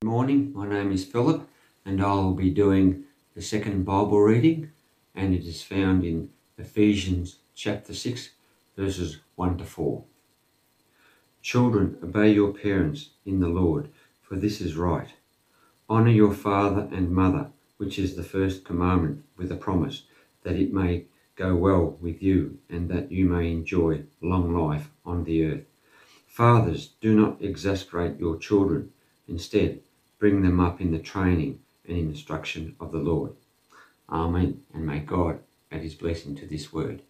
Good 0.00 0.10
morning, 0.10 0.52
my 0.54 0.68
name 0.68 0.92
is 0.92 1.04
Philip, 1.04 1.48
and 1.84 2.00
I'll 2.00 2.32
be 2.32 2.50
doing 2.50 3.02
the 3.34 3.42
second 3.42 3.84
Bible 3.84 4.20
reading, 4.20 4.70
and 5.12 5.34
it 5.34 5.44
is 5.44 5.60
found 5.60 6.04
in 6.04 6.30
Ephesians 6.56 7.38
chapter 7.56 7.92
6, 7.92 8.30
verses 8.76 9.18
1 9.34 9.58
to 9.58 9.64
4. 9.64 10.04
Children, 11.42 11.98
obey 12.00 12.30
your 12.32 12.52
parents 12.52 13.10
in 13.26 13.40
the 13.40 13.48
Lord, 13.48 13.88
for 14.22 14.36
this 14.36 14.60
is 14.60 14.76
right. 14.76 15.08
Honour 15.90 16.12
your 16.12 16.32
father 16.32 16.88
and 16.92 17.10
mother, 17.10 17.48
which 17.78 17.98
is 17.98 18.14
the 18.14 18.22
first 18.22 18.64
commandment, 18.64 19.24
with 19.36 19.50
a 19.50 19.56
promise 19.56 20.04
that 20.44 20.54
it 20.54 20.72
may 20.72 21.06
go 21.34 21.56
well 21.56 21.98
with 22.00 22.22
you 22.22 22.58
and 22.70 22.88
that 22.88 23.10
you 23.10 23.28
may 23.28 23.50
enjoy 23.50 24.04
long 24.22 24.54
life 24.54 24.90
on 25.04 25.24
the 25.24 25.44
earth. 25.44 25.64
Fathers, 26.28 26.90
do 27.00 27.16
not 27.16 27.42
exasperate 27.42 28.20
your 28.20 28.36
children. 28.36 28.92
Instead, 29.26 29.80
bring 30.18 30.42
them 30.42 30.60
up 30.60 30.80
in 30.80 30.92
the 30.92 30.98
training 30.98 31.60
and 31.86 31.98
instruction 31.98 32.74
of 32.80 32.92
the 32.92 32.98
Lord. 32.98 33.32
Amen. 34.10 34.62
And 34.74 34.86
may 34.86 35.00
God 35.00 35.40
add 35.70 35.82
his 35.82 35.94
blessing 35.94 36.34
to 36.36 36.46
this 36.46 36.72
word. 36.72 37.02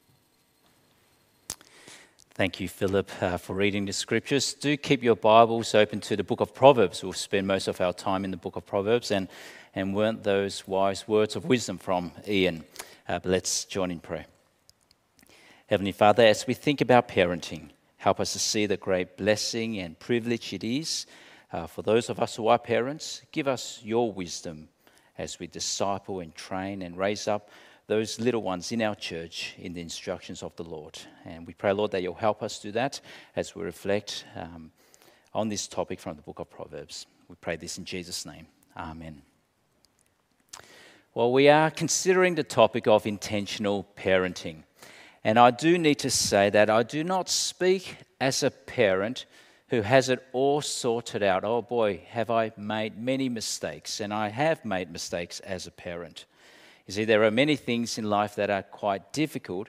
Thank 2.34 2.60
you, 2.60 2.68
Philip, 2.68 3.10
uh, 3.20 3.36
for 3.36 3.54
reading 3.54 3.86
the 3.86 3.92
scriptures. 3.92 4.54
Do 4.54 4.76
keep 4.76 5.02
your 5.02 5.16
Bibles 5.16 5.74
open 5.74 6.00
to 6.02 6.16
the 6.16 6.22
book 6.22 6.40
of 6.40 6.54
Proverbs. 6.54 7.02
We'll 7.02 7.12
spend 7.12 7.48
most 7.48 7.66
of 7.66 7.80
our 7.80 7.92
time 7.92 8.24
in 8.24 8.30
the 8.30 8.36
book 8.36 8.54
of 8.54 8.64
Proverbs, 8.64 9.10
and, 9.10 9.26
and 9.74 9.92
weren't 9.92 10.22
those 10.22 10.66
wise 10.68 11.08
words 11.08 11.34
of 11.34 11.46
wisdom 11.46 11.78
from 11.78 12.12
Ian? 12.28 12.62
Uh, 13.08 13.18
but 13.18 13.26
let's 13.26 13.64
join 13.64 13.90
in 13.90 13.98
prayer. 13.98 14.26
Heavenly 15.66 15.90
Father, 15.90 16.24
as 16.24 16.46
we 16.46 16.54
think 16.54 16.80
about 16.80 17.08
parenting, 17.08 17.70
help 17.96 18.20
us 18.20 18.32
to 18.34 18.38
see 18.38 18.66
the 18.66 18.76
great 18.76 19.16
blessing 19.16 19.76
and 19.78 19.98
privilege 19.98 20.52
it 20.52 20.62
is 20.62 21.06
uh, 21.52 21.66
for 21.66 21.82
those 21.82 22.10
of 22.10 22.20
us 22.20 22.36
who 22.36 22.48
are 22.48 22.58
parents. 22.58 23.22
Give 23.32 23.48
us 23.48 23.80
your 23.82 24.12
wisdom 24.12 24.68
as 25.16 25.38
we 25.38 25.46
disciple 25.46 26.20
and 26.20 26.34
train 26.34 26.82
and 26.82 26.96
raise 26.96 27.26
up 27.26 27.50
those 27.86 28.20
little 28.20 28.42
ones 28.42 28.70
in 28.70 28.82
our 28.82 28.94
church 28.94 29.54
in 29.58 29.72
the 29.72 29.80
instructions 29.80 30.42
of 30.42 30.54
the 30.56 30.64
Lord. 30.64 30.98
And 31.24 31.46
we 31.46 31.54
pray, 31.54 31.72
Lord, 31.72 31.90
that 31.92 32.02
you'll 32.02 32.14
help 32.14 32.42
us 32.42 32.58
do 32.58 32.70
that 32.72 33.00
as 33.34 33.54
we 33.54 33.62
reflect 33.62 34.24
um, 34.36 34.70
on 35.34 35.48
this 35.48 35.66
topic 35.66 35.98
from 35.98 36.16
the 36.16 36.22
book 36.22 36.38
of 36.38 36.50
Proverbs. 36.50 37.06
We 37.28 37.36
pray 37.40 37.56
this 37.56 37.78
in 37.78 37.84
Jesus' 37.84 38.26
name. 38.26 38.46
Amen. 38.76 39.22
Well, 41.14 41.32
we 41.32 41.48
are 41.48 41.70
considering 41.70 42.34
the 42.34 42.44
topic 42.44 42.86
of 42.86 43.06
intentional 43.06 43.88
parenting. 43.96 44.64
And 45.24 45.38
I 45.38 45.50
do 45.50 45.78
need 45.78 45.98
to 46.00 46.10
say 46.10 46.50
that 46.50 46.70
I 46.70 46.82
do 46.82 47.02
not 47.02 47.28
speak 47.28 47.96
as 48.20 48.42
a 48.42 48.50
parent 48.50 49.24
who 49.68 49.82
has 49.82 50.08
it 50.08 50.26
all 50.32 50.60
sorted 50.60 51.22
out. 51.22 51.44
Oh 51.44 51.62
boy, 51.62 52.02
have 52.08 52.30
I 52.30 52.52
made 52.56 52.98
many 52.98 53.28
mistakes, 53.28 54.00
and 54.00 54.12
I 54.12 54.28
have 54.28 54.64
made 54.64 54.90
mistakes 54.90 55.40
as 55.40 55.66
a 55.66 55.70
parent. 55.70 56.24
You 56.86 56.94
see, 56.94 57.04
there 57.04 57.24
are 57.24 57.30
many 57.30 57.56
things 57.56 57.98
in 57.98 58.08
life 58.08 58.34
that 58.36 58.48
are 58.50 58.62
quite 58.62 59.12
difficult, 59.12 59.68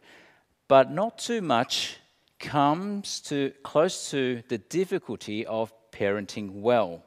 but 0.67 0.89
not 0.91 1.17
too 1.17 1.41
much 1.41 1.97
comes 2.39 3.19
to 3.19 3.51
close 3.63 4.09
to 4.11 4.41
the 4.47 4.57
difficulty 4.57 5.45
of 5.45 5.73
parenting 5.91 6.61
well. 6.61 7.03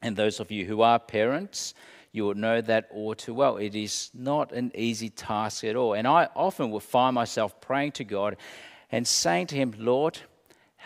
And 0.00 0.16
those 0.16 0.40
of 0.40 0.50
you 0.50 0.64
who 0.64 0.80
are 0.80 0.98
parents, 0.98 1.74
you 2.12 2.24
will 2.24 2.34
know 2.34 2.62
that 2.62 2.88
all 2.90 3.14
too 3.14 3.34
well. 3.34 3.58
It 3.58 3.74
is 3.74 4.10
not 4.14 4.52
an 4.52 4.72
easy 4.74 5.10
task 5.10 5.64
at 5.64 5.76
all. 5.76 5.92
And 5.92 6.06
I 6.06 6.28
often 6.34 6.70
will 6.70 6.80
find 6.80 7.14
myself 7.14 7.60
praying 7.60 7.92
to 7.92 8.04
God 8.04 8.36
and 8.90 9.06
saying 9.06 9.48
to 9.48 9.56
Him, 9.56 9.74
Lord, 9.76 10.18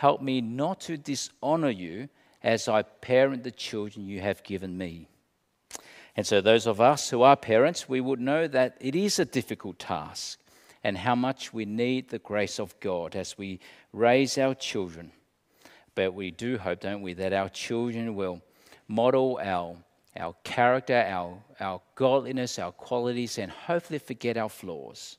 help 0.03 0.21
me 0.21 0.41
not 0.41 0.81
to 0.81 0.97
dishonor 0.97 1.69
you 1.69 2.09
as 2.43 2.67
I 2.67 2.81
parent 2.81 3.41
the 3.45 3.51
children 3.51 4.05
you 4.05 4.19
have 4.19 4.43
given 4.43 4.77
me. 4.77 5.07
And 6.17 6.27
so, 6.27 6.41
those 6.41 6.67
of 6.67 6.81
us 6.81 7.09
who 7.09 7.21
are 7.21 7.37
parents, 7.37 7.87
we 7.87 8.01
would 8.01 8.19
know 8.19 8.45
that 8.49 8.75
it 8.81 8.95
is 8.95 9.17
a 9.17 9.23
difficult 9.23 9.79
task 9.79 10.41
and 10.83 10.97
how 10.97 11.15
much 11.15 11.53
we 11.53 11.63
need 11.63 12.09
the 12.09 12.19
grace 12.19 12.59
of 12.59 12.77
God 12.81 13.15
as 13.15 13.37
we 13.37 13.61
raise 13.93 14.37
our 14.37 14.53
children. 14.53 15.13
But 15.95 16.13
we 16.13 16.31
do 16.31 16.57
hope, 16.57 16.81
don't 16.81 17.01
we, 17.01 17.13
that 17.13 17.31
our 17.31 17.47
children 17.47 18.13
will 18.13 18.41
model 18.89 19.39
our, 19.41 19.77
our 20.17 20.35
character, 20.43 21.01
our, 21.07 21.37
our 21.61 21.79
godliness, 21.95 22.59
our 22.59 22.73
qualities, 22.73 23.37
and 23.37 23.49
hopefully 23.49 23.99
forget 23.99 24.35
our 24.35 24.49
flaws. 24.49 25.17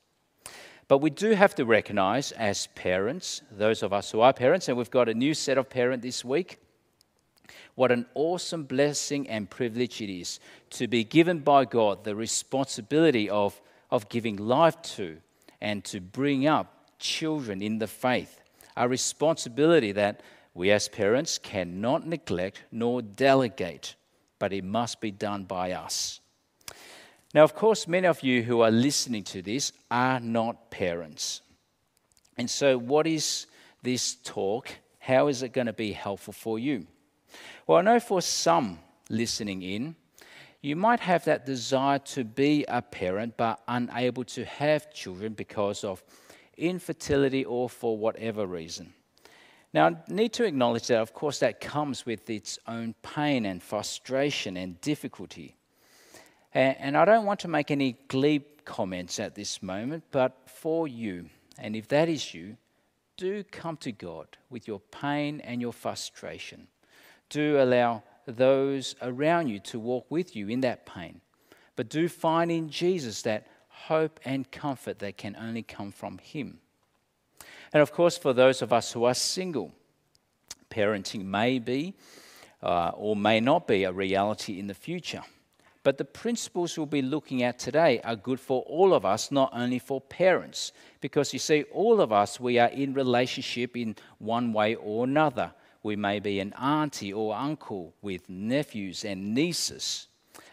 But 0.87 0.99
we 0.99 1.09
do 1.09 1.31
have 1.31 1.55
to 1.55 1.65
recognize 1.65 2.31
as 2.33 2.67
parents, 2.67 3.41
those 3.51 3.81
of 3.81 3.91
us 3.91 4.11
who 4.11 4.21
are 4.21 4.33
parents, 4.33 4.67
and 4.67 4.77
we've 4.77 4.91
got 4.91 5.09
a 5.09 5.13
new 5.13 5.33
set 5.33 5.57
of 5.57 5.69
parents 5.69 6.03
this 6.03 6.23
week, 6.23 6.59
what 7.73 7.91
an 7.91 8.05
awesome 8.13 8.63
blessing 8.63 9.27
and 9.29 9.49
privilege 9.49 10.01
it 10.01 10.11
is 10.11 10.39
to 10.71 10.87
be 10.87 11.03
given 11.03 11.39
by 11.39 11.65
God 11.65 12.03
the 12.03 12.15
responsibility 12.15 13.29
of, 13.29 13.59
of 13.91 14.09
giving 14.09 14.37
life 14.37 14.81
to 14.81 15.17
and 15.59 15.83
to 15.85 15.99
bring 15.99 16.47
up 16.47 16.99
children 16.99 17.61
in 17.61 17.79
the 17.79 17.87
faith. 17.87 18.41
A 18.77 18.87
responsibility 18.87 19.91
that 19.91 20.21
we 20.53 20.71
as 20.71 20.87
parents 20.87 21.37
cannot 21.37 22.07
neglect 22.07 22.63
nor 22.71 23.01
delegate, 23.01 23.95
but 24.39 24.53
it 24.53 24.63
must 24.63 25.01
be 25.01 25.11
done 25.11 25.43
by 25.43 25.71
us. 25.71 26.21
Now, 27.35 27.43
of 27.43 27.53
course, 27.53 27.85
many 27.85 28.07
of 28.07 28.23
you 28.23 28.43
who 28.43 28.61
are 28.61 28.71
listening 28.71 29.25
to 29.25 29.41
this 29.41 29.73
are 29.91 30.21
not 30.21 30.71
parents. 30.71 31.41
And 32.37 32.49
so, 32.49 32.77
what 32.77 33.05
is 33.05 33.47
this 33.83 34.15
talk? 34.23 34.69
How 34.99 35.27
is 35.27 35.43
it 35.43 35.51
going 35.51 35.67
to 35.67 35.73
be 35.73 35.91
helpful 35.91 36.31
for 36.31 36.57
you? 36.57 36.87
Well, 37.67 37.77
I 37.77 37.81
know 37.81 37.99
for 37.99 38.21
some 38.21 38.79
listening 39.09 39.63
in, 39.63 39.97
you 40.61 40.77
might 40.77 41.01
have 41.01 41.25
that 41.25 41.45
desire 41.45 41.99
to 41.99 42.23
be 42.23 42.63
a 42.69 42.81
parent 42.81 43.35
but 43.35 43.59
unable 43.67 44.23
to 44.23 44.45
have 44.45 44.93
children 44.93 45.33
because 45.33 45.83
of 45.83 46.01
infertility 46.55 47.43
or 47.43 47.69
for 47.69 47.97
whatever 47.97 48.45
reason. 48.45 48.93
Now, 49.73 49.87
I 49.87 49.95
need 50.07 50.31
to 50.33 50.45
acknowledge 50.45 50.87
that, 50.87 51.01
of 51.01 51.13
course, 51.13 51.39
that 51.39 51.59
comes 51.59 52.05
with 52.05 52.29
its 52.29 52.59
own 52.65 52.95
pain 53.03 53.45
and 53.45 53.61
frustration 53.61 54.55
and 54.55 54.79
difficulty. 54.79 55.57
And 56.55 56.97
I 56.97 57.03
don't 57.03 57.25
want 57.25 57.41
to 57.41 57.47
make 57.47 57.69
any 57.69 57.97
glib 58.07 58.43
comments 58.63 59.19
at 59.19 59.35
this 59.35 59.61
moment, 59.61 60.05
but 60.11 60.37
for 60.45 60.87
you, 60.87 61.29
and 61.59 61.75
if 61.75 61.89
that 61.89 62.09
is 62.09 62.33
you, 62.33 62.57
do 63.17 63.43
come 63.43 63.77
to 63.77 63.91
God 63.91 64.37
with 64.49 64.67
your 64.67 64.79
pain 64.79 65.41
and 65.41 65.61
your 65.61 65.73
frustration 65.73 66.67
do 67.29 67.59
allow 67.59 68.03
those 68.25 68.95
around 69.01 69.47
you 69.47 69.59
to 69.59 69.79
walk 69.79 70.05
with 70.09 70.35
you 70.35 70.47
in 70.47 70.61
that 70.61 70.85
pain. 70.85 71.21
But 71.75 71.89
do 71.89 72.07
find 72.07 72.51
in 72.51 72.69
Jesus 72.69 73.21
that 73.23 73.47
hope 73.67 74.19
and 74.25 74.49
comfort 74.51 74.99
that 74.99 75.17
can 75.17 75.35
only 75.35 75.63
come 75.63 75.91
from 75.91 76.17
Him. 76.19 76.59
And 77.73 77.81
of 77.81 77.91
course, 77.91 78.17
for 78.17 78.33
those 78.33 78.61
of 78.61 78.71
us 78.71 78.91
who 78.93 79.03
are 79.03 79.13
single, 79.13 79.73
parenting 80.69 81.25
may 81.25 81.59
be 81.59 81.93
uh, 82.63 82.91
or 82.95 83.15
may 83.15 83.39
not 83.39 83.67
be 83.67 83.83
a 83.83 83.91
reality 83.91 84.59
in 84.59 84.67
the 84.67 84.73
future. 84.73 85.23
But 85.85 85.97
the 85.97 86.03
principles 86.03 86.77
we'll 86.77 86.87
be 86.87 87.01
looking 87.01 87.43
at 87.43 87.57
today 87.57 88.01
are 88.03 88.17
good 88.17 88.41
for 88.41 88.63
all 88.63 88.93
of 88.93 89.05
us, 89.05 89.31
not 89.31 89.51
only 89.53 89.79
for 89.79 90.01
parents. 90.01 90.73
Because 90.99 91.31
you 91.31 91.39
see, 91.39 91.63
all 91.71 92.01
of 92.01 92.11
us, 92.11 92.37
we 92.37 92.59
are 92.59 92.67
in 92.67 92.93
relationship 92.93 93.77
in 93.77 93.95
one 94.17 94.51
way 94.51 94.75
or 94.75 95.05
another 95.05 95.53
we 95.85 95.95
may 95.95 96.19
be 96.19 96.39
an 96.39 96.51
auntie 96.53 97.13
or 97.13 97.35
uncle 97.35 97.93
with 98.01 98.27
nephews 98.27 99.05
and 99.05 99.35
nieces. 99.35 100.07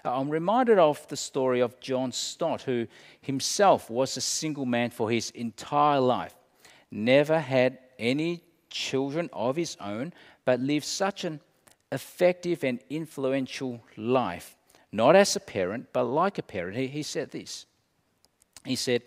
Uh, 0.04 0.20
I'm 0.20 0.28
reminded 0.28 0.78
of 0.78 1.08
the 1.08 1.16
story 1.16 1.60
of 1.60 1.80
John 1.80 2.12
Stott, 2.12 2.60
who 2.60 2.86
himself 3.22 3.88
was 3.88 4.14
a 4.18 4.20
single 4.20 4.66
man 4.66 4.90
for 4.90 5.10
his 5.10 5.30
entire 5.30 6.00
life, 6.00 6.34
never 6.90 7.40
had 7.40 7.78
any 7.98 8.42
children 8.68 9.30
of 9.32 9.56
his 9.56 9.74
own, 9.80 10.12
but 10.44 10.60
lived 10.60 10.84
such 10.84 11.24
an 11.24 11.40
effective 11.90 12.62
and 12.62 12.80
influential 12.90 13.82
life, 13.96 14.58
not 14.92 15.16
as 15.16 15.34
a 15.34 15.40
parent, 15.40 15.88
but 15.92 16.04
like 16.04 16.38
a 16.38 16.42
parent. 16.42 16.76
He, 16.76 16.86
he 16.86 17.02
said 17.02 17.30
this 17.30 17.66
He 18.64 18.76
said, 18.76 19.02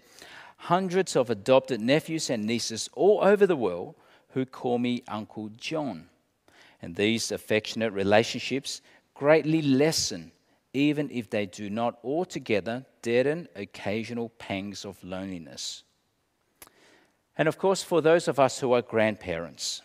Hundreds 0.57 1.15
of 1.15 1.29
adopted 1.29 1.79
nephews 1.79 2.29
and 2.29 2.45
nieces 2.45 2.89
all 2.93 3.19
over 3.21 3.45
the 3.45 3.55
world 3.55 3.95
who 4.29 4.45
call 4.45 4.79
me 4.79 5.03
Uncle 5.07 5.49
John. 5.57 6.09
And 6.81 6.95
these 6.95 7.31
affectionate 7.31 7.93
relationships 7.93 8.81
greatly 9.13 9.61
lessen, 9.61 10.31
even 10.73 11.09
if 11.11 11.29
they 11.29 11.45
do 11.45 11.69
not 11.69 11.99
altogether 12.03 12.85
deaden 13.01 13.47
occasional 13.55 14.29
pangs 14.29 14.85
of 14.85 15.03
loneliness. 15.03 15.83
And 17.37 17.47
of 17.47 17.57
course, 17.57 17.83
for 17.83 18.01
those 18.01 18.27
of 18.27 18.39
us 18.39 18.59
who 18.59 18.73
are 18.73 18.81
grandparents, 18.81 19.81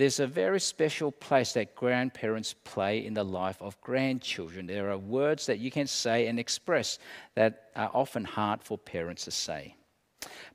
there's 0.00 0.18
a 0.20 0.26
very 0.26 0.60
special 0.60 1.12
place 1.12 1.52
that 1.52 1.74
grandparents 1.74 2.54
play 2.64 3.04
in 3.04 3.12
the 3.12 3.22
life 3.22 3.60
of 3.60 3.78
grandchildren. 3.82 4.66
There 4.66 4.90
are 4.90 4.96
words 4.96 5.44
that 5.44 5.58
you 5.58 5.70
can 5.70 5.86
say 5.86 6.26
and 6.26 6.38
express 6.38 6.98
that 7.34 7.70
are 7.76 7.90
often 7.92 8.24
hard 8.24 8.62
for 8.62 8.78
parents 8.78 9.24
to 9.24 9.30
say. 9.30 9.74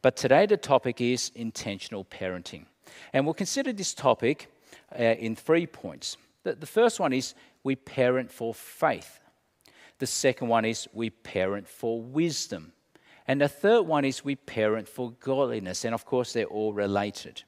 But 0.01 0.15
today, 0.15 0.47
the 0.47 0.57
topic 0.57 0.99
is 0.99 1.31
intentional 1.35 2.05
parenting. 2.05 2.65
And 3.13 3.23
we'll 3.23 3.35
consider 3.35 3.71
this 3.71 3.93
topic 3.93 4.51
uh, 4.97 5.03
in 5.03 5.35
three 5.35 5.67
points. 5.67 6.17
The, 6.43 6.55
the 6.55 6.65
first 6.65 6.99
one 6.99 7.13
is 7.13 7.35
we 7.63 7.75
parent 7.75 8.31
for 8.31 8.51
faith. 8.51 9.19
The 9.99 10.07
second 10.07 10.47
one 10.47 10.65
is 10.65 10.87
we 10.91 11.11
parent 11.11 11.67
for 11.67 12.01
wisdom. 12.01 12.73
And 13.27 13.41
the 13.41 13.47
third 13.47 13.83
one 13.83 14.05
is 14.05 14.25
we 14.25 14.35
parent 14.35 14.87
for 14.87 15.11
godliness. 15.19 15.85
And 15.85 15.93
of 15.93 16.03
course, 16.03 16.33
they're 16.33 16.45
all 16.45 16.73
related. 16.73 17.43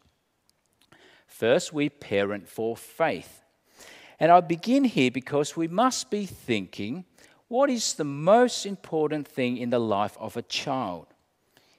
First, 1.28 1.72
we 1.72 1.90
parent 1.90 2.48
for 2.48 2.76
faith. 2.76 3.44
And 4.20 4.32
I 4.32 4.42
begin 4.42 4.84
here 4.84 5.12
because 5.12 5.56
we 5.56 5.68
must 5.68 6.10
be 6.10 6.26
thinking 6.26 7.06
what 7.48 7.70
is 7.70 7.94
the 7.94 8.04
most 8.04 8.66
important 8.66 9.28
thing 9.28 9.58
in 9.58 9.70
the 9.70 9.80
life 9.80 10.18
of 10.20 10.36
a 10.36 10.42
child? 10.42 11.08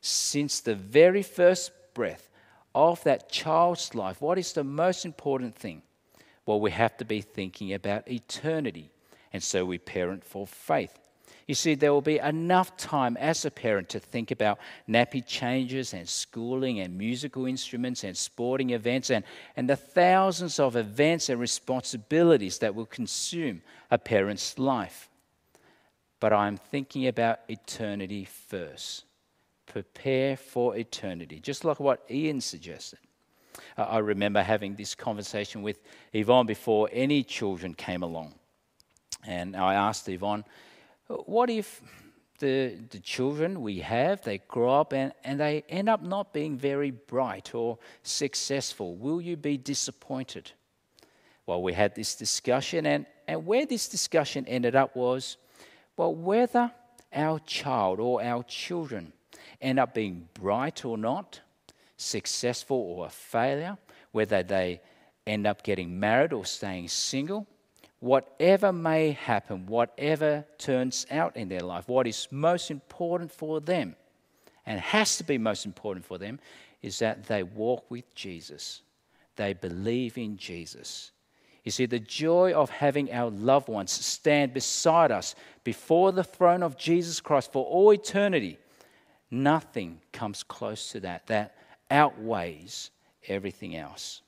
Since 0.00 0.60
the 0.60 0.74
very 0.74 1.22
first 1.22 1.72
breath 1.92 2.30
of 2.74 3.02
that 3.04 3.28
child's 3.28 3.94
life, 3.94 4.22
what 4.22 4.38
is 4.38 4.52
the 4.52 4.64
most 4.64 5.04
important 5.04 5.54
thing? 5.54 5.82
Well, 6.46 6.60
we 6.60 6.70
have 6.70 6.96
to 6.98 7.04
be 7.04 7.20
thinking 7.20 7.74
about 7.74 8.10
eternity. 8.10 8.90
And 9.32 9.42
so 9.42 9.66
we 9.66 9.76
parent 9.76 10.24
for 10.24 10.46
faith. 10.46 10.98
You 11.48 11.54
see, 11.54 11.74
there 11.74 11.94
will 11.94 12.02
be 12.02 12.18
enough 12.18 12.76
time 12.76 13.16
as 13.16 13.46
a 13.46 13.50
parent 13.50 13.88
to 13.88 14.00
think 14.00 14.30
about 14.30 14.58
nappy 14.86 15.26
changes 15.26 15.94
and 15.94 16.06
schooling 16.06 16.78
and 16.80 16.96
musical 16.96 17.46
instruments 17.46 18.04
and 18.04 18.14
sporting 18.14 18.70
events 18.70 19.08
and, 19.10 19.24
and 19.56 19.68
the 19.68 19.74
thousands 19.74 20.60
of 20.60 20.76
events 20.76 21.30
and 21.30 21.40
responsibilities 21.40 22.58
that 22.58 22.74
will 22.74 22.84
consume 22.84 23.62
a 23.90 23.96
parent's 23.96 24.58
life. 24.58 25.08
But 26.20 26.34
I'm 26.34 26.58
thinking 26.58 27.06
about 27.06 27.40
eternity 27.48 28.26
first. 28.26 29.04
Prepare 29.64 30.36
for 30.36 30.76
eternity, 30.76 31.40
just 31.40 31.64
like 31.64 31.80
what 31.80 32.04
Ian 32.10 32.42
suggested. 32.42 32.98
I 33.78 33.98
remember 33.98 34.42
having 34.42 34.74
this 34.74 34.94
conversation 34.94 35.62
with 35.62 35.80
Yvonne 36.12 36.46
before 36.46 36.90
any 36.92 37.22
children 37.22 37.72
came 37.72 38.02
along. 38.02 38.34
And 39.26 39.56
I 39.56 39.74
asked 39.74 40.08
Yvonne, 40.08 40.44
what 41.08 41.50
if 41.50 41.80
the, 42.38 42.78
the 42.90 43.00
children 43.00 43.62
we 43.62 43.80
have, 43.80 44.22
they 44.22 44.38
grow 44.48 44.80
up 44.80 44.92
and, 44.92 45.12
and 45.24 45.40
they 45.40 45.64
end 45.68 45.88
up 45.88 46.02
not 46.02 46.32
being 46.32 46.56
very 46.56 46.90
bright 46.90 47.54
or 47.54 47.78
successful? 48.02 48.94
Will 48.94 49.20
you 49.20 49.36
be 49.36 49.56
disappointed? 49.56 50.52
Well, 51.46 51.62
we 51.62 51.72
had 51.72 51.94
this 51.94 52.14
discussion, 52.14 52.84
and, 52.86 53.06
and 53.26 53.46
where 53.46 53.64
this 53.64 53.88
discussion 53.88 54.46
ended 54.46 54.76
up 54.76 54.94
was 54.94 55.38
well, 55.96 56.14
whether 56.14 56.70
our 57.12 57.40
child 57.40 57.98
or 57.98 58.22
our 58.22 58.44
children 58.44 59.12
end 59.60 59.80
up 59.80 59.94
being 59.94 60.28
bright 60.34 60.84
or 60.84 60.96
not, 60.96 61.40
successful 61.96 62.76
or 62.76 63.06
a 63.06 63.10
failure, 63.10 63.76
whether 64.12 64.42
they 64.42 64.80
end 65.26 65.46
up 65.46 65.62
getting 65.64 65.98
married 65.98 66.32
or 66.32 66.44
staying 66.44 66.86
single, 66.86 67.46
whatever 68.00 68.72
may 68.72 69.12
happen, 69.12 69.66
whatever 69.66 70.44
turns 70.58 71.06
out 71.10 71.36
in 71.36 71.48
their 71.48 71.60
life, 71.60 71.88
what 71.88 72.06
is 72.06 72.28
most 72.30 72.70
important 72.70 73.32
for 73.32 73.60
them 73.60 73.96
and 74.66 74.80
has 74.80 75.16
to 75.16 75.24
be 75.24 75.38
most 75.38 75.66
important 75.66 76.04
for 76.04 76.18
them 76.18 76.38
is 76.82 76.98
that 77.00 77.24
they 77.24 77.42
walk 77.42 77.90
with 77.90 78.14
Jesus. 78.14 78.82
They 79.36 79.52
believe 79.52 80.18
in 80.18 80.36
Jesus. 80.36 81.10
You 81.64 81.70
see, 81.70 81.86
the 81.86 81.98
joy 81.98 82.52
of 82.52 82.70
having 82.70 83.12
our 83.12 83.30
loved 83.30 83.68
ones 83.68 83.92
stand 83.92 84.54
beside 84.54 85.10
us 85.10 85.34
before 85.64 86.12
the 86.12 86.24
throne 86.24 86.62
of 86.62 86.78
Jesus 86.78 87.20
Christ 87.20 87.52
for 87.52 87.64
all 87.64 87.92
eternity, 87.92 88.58
nothing 89.30 90.00
comes 90.12 90.42
close 90.42 90.92
to 90.92 91.00
that. 91.00 91.26
That 91.26 91.56
outweighs 91.90 92.90
everything 93.26 93.76
else. 93.76 94.22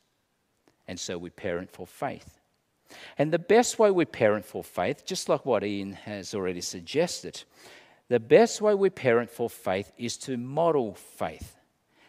And 0.88 0.98
so 0.98 1.16
we 1.18 1.30
parent 1.30 1.70
for 1.70 1.86
faith. 1.86 2.39
And 3.18 3.32
the 3.32 3.38
best 3.38 3.78
way 3.78 3.90
we 3.90 4.04
parent 4.04 4.44
for 4.44 4.64
faith, 4.64 5.04
just 5.04 5.28
like 5.28 5.44
what 5.44 5.64
Ian 5.64 5.92
has 5.92 6.34
already 6.34 6.60
suggested, 6.60 7.44
the 8.08 8.20
best 8.20 8.60
way 8.60 8.74
we 8.74 8.90
parent 8.90 9.30
for 9.30 9.48
faith 9.48 9.92
is 9.96 10.16
to 10.18 10.36
model 10.36 10.94
faith. 10.94 11.56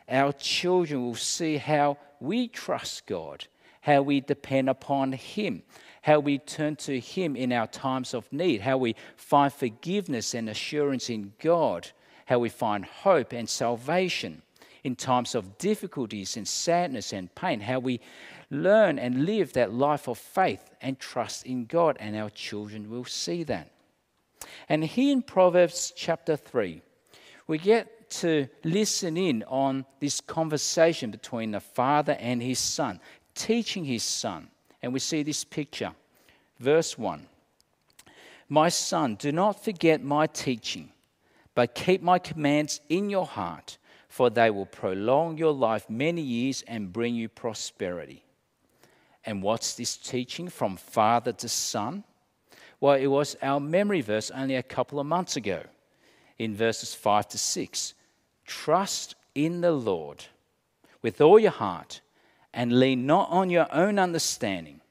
Our 0.10 0.34
children 0.34 1.06
will 1.06 1.16
see 1.16 1.58
how 1.58 1.98
we 2.20 2.48
trust 2.48 3.06
God, 3.06 3.48
how 3.82 4.02
we 4.02 4.20
depend 4.20 4.70
upon 4.70 5.14
Him, 5.14 5.64
how 6.02 6.20
we 6.20 6.40
turn 6.40 6.76
to 6.78 7.00
Him 7.00 7.36
in 7.36 7.52
our 7.52 7.68
times 7.68 8.14
of 8.14 8.32
need, 8.34 8.62
how 8.62 8.78
we 8.78 8.96
find 9.16 9.54
forgiveness 9.54 10.34
and 10.34 10.50
assurance 10.50 11.10
in 11.10 11.34
God, 11.40 11.90
how 12.26 12.40
we 12.40 12.50
find 12.50 12.86
hope 12.86 13.32
and 13.32 13.48
salvation 13.48 14.42
in 14.84 14.96
times 14.96 15.36
of 15.36 15.58
difficulties 15.58 16.38
and 16.38 16.48
sadness 16.48 17.14
and 17.14 17.34
pain, 17.36 17.60
how 17.62 17.80
we 17.80 18.00
learn 18.50 19.00
and 19.00 19.26
live 19.26 19.54
that 19.54 19.74
life 19.74 20.08
of 20.08 20.18
faith 20.18 20.72
and 20.82 21.00
trust 21.00 21.46
in 21.46 21.66
God, 21.66 21.98
and 22.00 22.16
our 22.16 22.30
children 22.30 22.90
will 22.90 23.06
see 23.06 23.44
that. 23.44 23.72
And 24.68 24.84
here 24.84 25.14
in 25.14 25.22
Proverbs 25.22 25.94
chapter 25.96 26.36
3, 26.36 26.82
we 27.48 27.58
get 27.58 28.10
to 28.12 28.48
listen 28.64 29.18
in 29.18 29.44
on 29.44 29.86
this 30.00 30.20
conversation 30.22 31.12
between 31.12 31.52
the 31.52 31.60
father 31.60 32.18
and 32.20 32.42
his 32.42 32.60
son, 32.60 33.00
teaching 33.36 33.86
his 33.86 34.04
son. 34.04 34.50
And 34.82 34.94
we 34.94 35.00
see 35.00 35.24
this 35.24 35.44
picture. 35.44 35.94
Verse 36.60 36.98
1 36.98 37.28
My 38.50 38.70
son, 38.70 39.16
do 39.16 39.32
not 39.32 39.64
forget 39.64 40.04
my 40.04 40.28
teaching, 40.28 40.92
but 41.56 41.76
keep 41.76 42.02
my 42.02 42.20
commands 42.20 42.82
in 42.90 43.10
your 43.10 43.26
heart, 43.26 43.78
for 44.12 44.30
they 44.30 44.50
will 44.50 44.66
prolong 44.66 45.38
your 45.38 45.54
life 45.54 45.90
many 45.90 46.22
years 46.22 46.66
and 46.68 46.92
bring 46.92 47.16
you 47.16 47.30
prosperity. 47.30 48.26
And 49.26 49.42
what's 49.42 49.76
this 49.76 49.96
teaching 49.96 50.50
from 50.50 50.76
father 50.76 51.32
to 51.32 51.48
son? 51.48 52.04
Well, 52.82 52.96
it 52.96 53.08
was 53.08 53.38
our 53.42 53.62
memory 53.62 54.02
verse 54.02 54.30
only 54.30 54.56
a 54.56 54.64
couple 54.64 55.00
of 55.00 55.06
months 55.06 55.38
ago 55.38 55.64
in 56.38 56.54
verses 56.54 56.94
5 56.94 57.30
to 57.30 57.38
6. 57.38 57.94
Trust 58.46 59.16
in 59.34 59.62
the 59.62 59.72
Lord 59.72 60.26
with 61.02 61.22
all 61.22 61.40
your 61.40 61.52
heart 61.52 62.02
and 62.54 62.82
lean 62.82 63.06
not 63.06 63.30
on 63.30 63.50
your 63.50 63.74
own 63.74 63.98
understanding. 63.98 64.82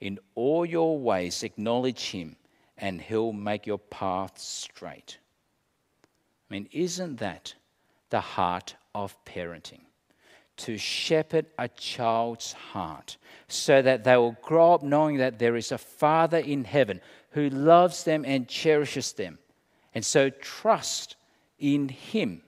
In 0.00 0.18
all 0.34 0.66
your 0.66 0.98
ways, 0.98 1.44
acknowledge 1.44 2.10
him, 2.10 2.34
and 2.76 3.00
he'll 3.00 3.32
make 3.32 3.64
your 3.64 3.78
path 3.78 4.40
straight. 4.40 5.18
I 6.02 6.54
mean, 6.54 6.68
isn't 6.72 7.18
that 7.18 7.54
the 8.10 8.20
heart 8.20 8.76
of 8.94 9.16
parenting? 9.24 9.86
to 10.56 10.78
shepherd 10.78 11.46
a 11.58 11.68
child's 11.68 12.52
heart 12.52 13.16
so 13.48 13.82
that 13.82 14.04
they 14.04 14.16
will 14.16 14.36
grow 14.42 14.74
up 14.74 14.82
knowing 14.82 15.18
that 15.18 15.38
there 15.38 15.56
is 15.56 15.70
a 15.70 15.78
Father 15.78 16.38
in 16.38 16.64
heaven 16.64 17.00
who 17.30 17.50
loves 17.50 18.04
them 18.04 18.24
and 18.24 18.48
cherishes 18.48 19.12
them. 19.12 19.38
And 19.94 20.04
so 20.04 20.30
trust 20.30 21.16
in 21.58 21.88
Him. 21.88 22.42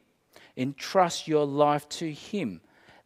Entrust 0.56 1.28
your 1.28 1.46
life 1.46 1.88
to 1.90 2.10
Him. 2.10 2.60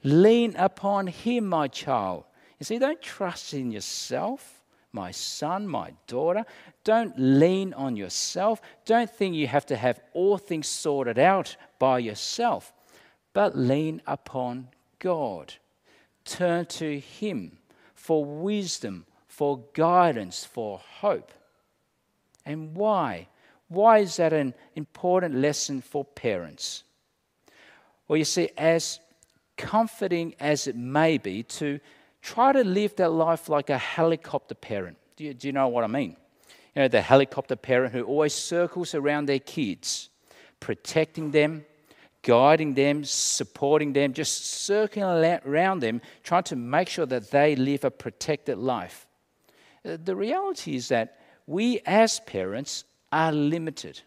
Lean 0.04 0.54
upon 0.56 1.08
Him, 1.08 1.46
my 1.46 1.68
child. 1.68 2.24
You 2.58 2.64
see, 2.64 2.78
don't 2.78 3.02
trust 3.02 3.54
in 3.54 3.72
yourself, 3.72 4.61
my 4.92 5.10
son, 5.10 5.66
my 5.66 5.92
daughter. 6.06 6.44
Don't 6.84 7.14
lean 7.18 7.72
on 7.74 7.96
yourself. 7.96 8.60
Don't 8.84 9.10
think 9.10 9.34
you 9.34 9.46
have 9.46 9.66
to 9.66 9.76
have 9.76 10.00
all 10.12 10.38
things 10.38 10.66
sorted 10.66 11.18
out 11.18 11.56
by 11.78 11.98
yourself, 11.98 12.72
but 13.32 13.56
lean 13.56 14.02
upon 14.06 14.68
God. 14.98 15.54
Turn 16.24 16.66
to 16.66 17.00
Him 17.00 17.58
for 17.94 18.24
wisdom, 18.24 19.06
for 19.26 19.64
guidance, 19.72 20.44
for 20.44 20.80
hope. 21.00 21.32
And 22.44 22.74
why? 22.74 23.28
Why 23.68 23.98
is 23.98 24.16
that 24.16 24.32
an 24.32 24.54
important 24.74 25.36
lesson 25.36 25.80
for 25.80 26.04
parents? 26.04 26.84
Well, 28.06 28.18
you 28.18 28.24
see, 28.24 28.50
as 28.58 29.00
comforting 29.56 30.34
as 30.38 30.66
it 30.66 30.76
may 30.76 31.18
be 31.18 31.42
to 31.44 31.80
try 32.22 32.52
to 32.52 32.64
live 32.64 32.96
that 32.96 33.10
life 33.10 33.48
like 33.48 33.68
a 33.68 33.78
helicopter 33.78 34.54
parent. 34.54 34.96
Do 35.16 35.24
you, 35.24 35.34
do 35.34 35.48
you 35.48 35.52
know 35.52 35.68
what 35.68 35.84
I 35.84 35.88
mean? 35.88 36.16
You 36.74 36.82
know, 36.82 36.88
the 36.88 37.02
helicopter 37.02 37.56
parent 37.56 37.92
who 37.92 38.04
always 38.04 38.32
circles 38.32 38.94
around 38.94 39.26
their 39.26 39.40
kids, 39.40 40.08
protecting 40.60 41.32
them, 41.32 41.66
guiding 42.22 42.74
them, 42.74 43.04
supporting 43.04 43.92
them, 43.92 44.12
just 44.12 44.46
circling 44.46 45.04
around 45.44 45.80
them, 45.80 46.00
trying 46.22 46.44
to 46.44 46.56
make 46.56 46.88
sure 46.88 47.06
that 47.06 47.30
they 47.30 47.56
live 47.56 47.84
a 47.84 47.90
protected 47.90 48.56
life. 48.56 49.06
Uh, 49.84 49.98
the 50.02 50.16
reality 50.16 50.76
is 50.76 50.88
that 50.88 51.18
we 51.46 51.80
as 51.84 52.20
parents 52.20 52.84
are 53.10 53.32
limited, 53.32 54.00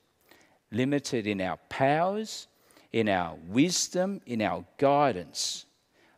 limited 0.72 1.27
in 1.27 1.41
our 1.41 1.57
powers, 1.69 2.48
in 2.93 3.10
our 3.10 3.36
wisdom, 3.48 4.22
in 4.25 4.41
our 4.41 4.63
guidance. 4.77 5.65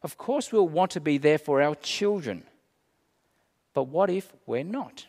Of 0.03 0.17
course, 0.17 0.51
we'll 0.51 0.67
want 0.67 0.91
to 0.91 1.01
be 1.01 1.17
there 1.17 1.37
for 1.37 1.61
our 1.61 1.75
children. 1.75 2.43
But 3.73 3.85
what 3.85 4.09
if 4.09 4.33
we're 4.45 4.63
not? 4.63 5.05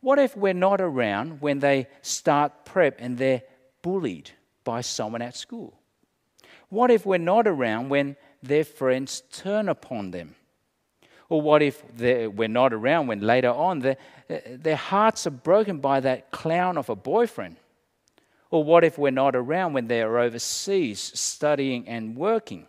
What 0.00 0.18
if 0.18 0.36
we're 0.36 0.52
not 0.52 0.80
around 0.80 1.40
when 1.40 1.60
they 1.60 1.86
start 2.02 2.64
prep 2.64 2.96
and 2.98 3.16
they're 3.16 3.42
bullied 3.82 4.30
by 4.62 4.82
someone 4.82 5.22
at 5.22 5.36
school? 5.36 5.78
What 6.68 6.90
if 6.90 7.06
we're 7.06 7.18
not 7.18 7.46
around 7.46 7.88
when 7.88 8.16
their 8.42 8.64
friends 8.64 9.22
turn 9.32 9.68
upon 9.68 10.10
them? 10.10 10.34
Or 11.28 11.40
what 11.40 11.62
if 11.62 11.82
we're 11.98 12.48
not 12.48 12.74
around 12.74 13.06
when 13.06 13.20
later 13.20 13.50
on 13.50 13.78
their, 13.80 14.76
hearts 14.76 15.26
are 15.26 15.30
broken 15.30 15.78
by 15.78 16.00
that 16.00 16.30
clown 16.30 16.76
of 16.76 16.90
a 16.90 16.96
boyfriend? 16.96 17.56
Or 18.50 18.62
what 18.62 18.84
if 18.84 18.98
we're 18.98 19.10
not 19.10 19.34
around 19.34 19.72
when 19.72 19.88
they 19.88 20.02
are 20.02 20.18
overseas 20.18 21.00
studying 21.18 21.88
and 21.88 22.14
working? 22.14 22.68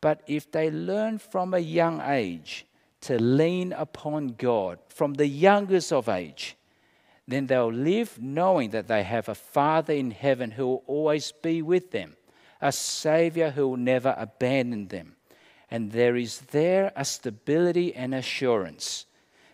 But 0.00 0.22
if 0.26 0.50
they 0.50 0.70
learn 0.70 1.18
from 1.18 1.52
a 1.52 1.58
young 1.58 2.00
age 2.00 2.66
to 3.02 3.20
lean 3.20 3.72
upon 3.72 4.34
God, 4.38 4.78
from 4.88 5.14
the 5.14 5.26
youngest 5.26 5.92
of 5.92 6.08
age, 6.08 6.56
then 7.28 7.46
they'll 7.46 7.72
live 7.72 8.20
knowing 8.20 8.70
that 8.70 8.88
they 8.88 9.02
have 9.02 9.28
a 9.28 9.34
Father 9.34 9.94
in 9.94 10.10
heaven 10.10 10.50
who 10.50 10.66
will 10.66 10.84
always 10.86 11.32
be 11.32 11.62
with 11.62 11.90
them, 11.90 12.16
a 12.60 12.72
Savior 12.72 13.50
who 13.50 13.68
will 13.68 13.76
never 13.76 14.14
abandon 14.18 14.88
them. 14.88 15.16
And 15.70 15.92
there 15.92 16.16
is 16.16 16.40
there 16.50 16.92
a 16.96 17.04
stability 17.04 17.94
and 17.94 18.14
assurance 18.14 19.06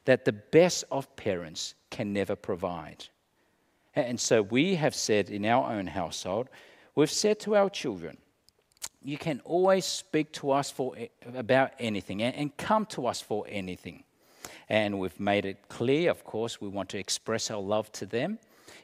that 0.07 0.25
the 0.25 0.33
best 0.33 0.85
of 0.91 1.15
parents 1.17 1.75
can 1.91 2.13
never 2.13 2.35
provide. 2.35 3.05
And 3.95 4.19
so 4.19 4.43
we 4.43 4.77
have 4.77 4.95
said 4.95 5.29
in 5.29 5.45
our 5.45 5.73
own 5.73 5.89
household, 5.89 6.49
we've 6.95 7.11
said 7.11 7.41
to 7.41 7.57
our 7.57 7.69
children, 7.69 8.17
you 9.03 9.17
can 9.17 9.41
always 9.45 9.85
speak 9.85 10.33
to 10.33 10.51
us 10.51 10.71
for, 10.71 10.95
about 11.35 11.73
anything 11.79 12.23
and 12.23 12.57
come 12.57 12.87
to 12.87 13.07
us 13.07 13.21
for 13.21 13.47
anything. 13.49 14.03
And 14.69 14.99
we've 14.99 15.19
made 15.21 15.45
it 15.45 15.69
clear, 15.69 16.11
of 16.11 16.25
course, 16.25 16.61
we 16.61 16.69
want 16.69 16.89
to 16.91 16.99
express 16.99 17.51
our 17.51 17.61
love 17.61 17.91
to 17.93 18.07
them. 18.07 18.39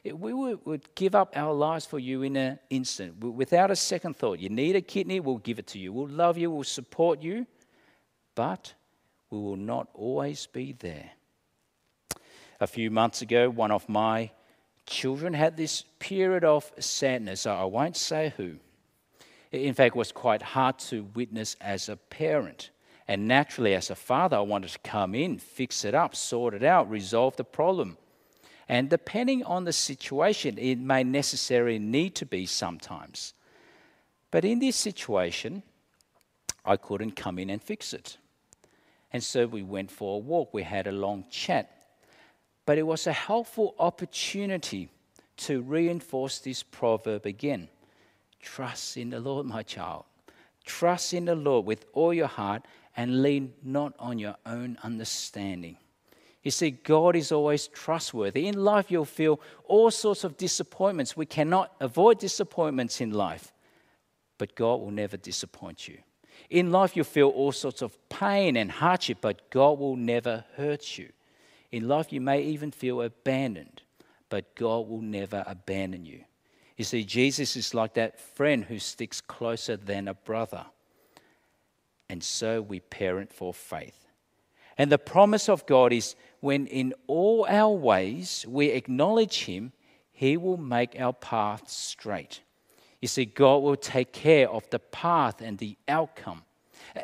We 0.05 0.33
would 0.33 0.95
give 0.95 1.13
up 1.13 1.33
our 1.35 1.53
lives 1.53 1.85
for 1.85 1.99
you 1.99 2.23
in 2.23 2.35
an 2.35 2.59
instant, 2.69 3.19
without 3.19 3.71
a 3.71 3.75
second 3.75 4.15
thought. 4.15 4.39
You 4.39 4.49
need 4.49 4.75
a 4.75 4.81
kidney, 4.81 5.19
we'll 5.19 5.37
give 5.37 5.59
it 5.59 5.67
to 5.67 5.79
you. 5.79 5.91
We'll 5.91 6.07
love 6.07 6.37
you, 6.37 6.51
we'll 6.51 6.63
support 6.63 7.21
you, 7.21 7.45
but 8.35 8.73
we 9.29 9.39
will 9.39 9.57
not 9.57 9.89
always 9.93 10.45
be 10.47 10.73
there. 10.73 11.11
A 12.59 12.67
few 12.67 12.91
months 12.91 13.21
ago, 13.21 13.49
one 13.49 13.71
of 13.71 13.89
my 13.89 14.31
children 14.85 15.33
had 15.33 15.57
this 15.57 15.83
period 15.99 16.43
of 16.43 16.71
sadness. 16.79 17.45
I 17.45 17.63
won't 17.65 17.97
say 17.97 18.33
who. 18.37 18.55
In 19.53 19.75
fact, 19.75 19.95
was 19.95 20.11
quite 20.11 20.41
hard 20.41 20.79
to 20.79 21.03
witness 21.13 21.55
as 21.61 21.87
a 21.87 21.95
parent. 21.95 22.71
And 23.07 23.27
naturally, 23.27 23.75
as 23.75 23.91
a 23.91 23.95
father, 23.95 24.37
I 24.37 24.41
wanted 24.41 24.71
to 24.71 24.79
come 24.79 25.13
in, 25.13 25.37
fix 25.37 25.85
it 25.85 25.93
up, 25.93 26.15
sort 26.15 26.55
it 26.55 26.63
out, 26.63 26.89
resolve 26.89 27.35
the 27.35 27.43
problem. 27.43 27.97
And 28.67 28.89
depending 28.89 29.43
on 29.43 29.65
the 29.65 29.73
situation, 29.73 30.57
it 30.57 30.79
may 30.79 31.03
necessarily 31.03 31.77
need 31.77 32.15
to 32.15 32.25
be 32.25 32.47
sometimes. 32.47 33.35
But 34.31 34.43
in 34.43 34.57
this 34.57 34.75
situation, 34.75 35.61
I 36.65 36.75
couldn't 36.75 37.11
come 37.11 37.37
in 37.37 37.51
and 37.51 37.61
fix 37.61 37.93
it. 37.93 38.17
And 39.11 39.23
so 39.23 39.45
we 39.45 39.61
went 39.61 39.91
for 39.91 40.15
a 40.15 40.19
walk. 40.19 40.51
We 40.51 40.63
had 40.63 40.87
a 40.87 40.91
long 40.91 41.25
chat. 41.29 41.69
But 42.65 42.79
it 42.79 42.87
was 42.87 43.05
a 43.05 43.13
helpful 43.13 43.75
opportunity 43.77 44.89
to 45.37 45.61
reinforce 45.61 46.39
this 46.39 46.63
proverb 46.63 47.27
again 47.27 47.67
Trust 48.43 48.97
in 48.97 49.09
the 49.09 49.19
Lord, 49.19 49.45
my 49.45 49.63
child. 49.63 50.03
Trust 50.65 51.13
in 51.13 51.25
the 51.25 51.35
Lord 51.35 51.65
with 51.65 51.85
all 51.93 52.13
your 52.13 52.27
heart 52.27 52.63
and 52.95 53.23
lean 53.23 53.53
not 53.63 53.93
on 53.97 54.19
your 54.19 54.35
own 54.45 54.77
understanding. 54.83 55.77
You 56.43 56.51
see, 56.51 56.71
God 56.71 57.15
is 57.15 57.31
always 57.31 57.67
trustworthy. 57.67 58.47
In 58.47 58.63
life, 58.63 58.91
you'll 58.91 59.05
feel 59.05 59.39
all 59.63 59.89
sorts 59.89 60.25
of 60.25 60.37
disappointments. 60.37 61.15
We 61.15 61.25
cannot 61.25 61.73
avoid 61.79 62.19
disappointments 62.19 62.99
in 62.99 63.11
life, 63.11 63.53
but 64.37 64.55
God 64.55 64.81
will 64.81 64.91
never 64.91 65.15
disappoint 65.15 65.87
you. 65.87 65.99
In 66.49 66.71
life, 66.71 66.97
you'll 66.97 67.05
feel 67.05 67.29
all 67.29 67.53
sorts 67.53 67.81
of 67.81 67.97
pain 68.09 68.57
and 68.57 68.69
hardship, 68.69 69.19
but 69.21 69.49
God 69.49 69.79
will 69.79 69.95
never 69.95 70.43
hurt 70.57 70.97
you. 70.97 71.09
In 71.71 71.87
life, 71.87 72.11
you 72.11 72.19
may 72.19 72.41
even 72.41 72.71
feel 72.71 73.01
abandoned, 73.01 73.81
but 74.29 74.53
God 74.55 74.89
will 74.89 75.01
never 75.01 75.43
abandon 75.47 76.05
you. 76.05 76.25
You 76.83 76.85
see, 76.85 77.05
Jesus 77.05 77.55
is 77.55 77.73
like 77.73 77.93
that 77.93 78.19
friend 78.19 78.65
who 78.65 78.77
sticks 78.77 79.21
closer 79.21 79.77
than 79.77 80.09
a 80.09 80.13
brother 80.13 80.65
and 82.09 82.21
so 82.21 82.61
we 82.61 82.81
parent 82.81 83.31
for 83.31 83.53
faith. 83.53 84.05
And 84.77 84.91
the 84.91 84.97
promise 84.97 85.47
of 85.47 85.65
God 85.65 85.93
is 85.93 86.17
when 86.41 86.67
in 86.67 86.93
all 87.07 87.45
our 87.47 87.73
ways 87.73 88.45
we 88.49 88.67
acknowledge 88.71 89.45
Him, 89.45 89.71
He 90.11 90.35
will 90.35 90.57
make 90.57 90.99
our 90.99 91.13
path 91.13 91.69
straight. 91.69 92.41
You 93.01 93.07
see, 93.07 93.23
God 93.23 93.63
will 93.63 93.77
take 93.77 94.11
care 94.11 94.49
of 94.49 94.69
the 94.69 94.79
path 94.79 95.39
and 95.39 95.57
the 95.57 95.77
outcome. 95.87 96.43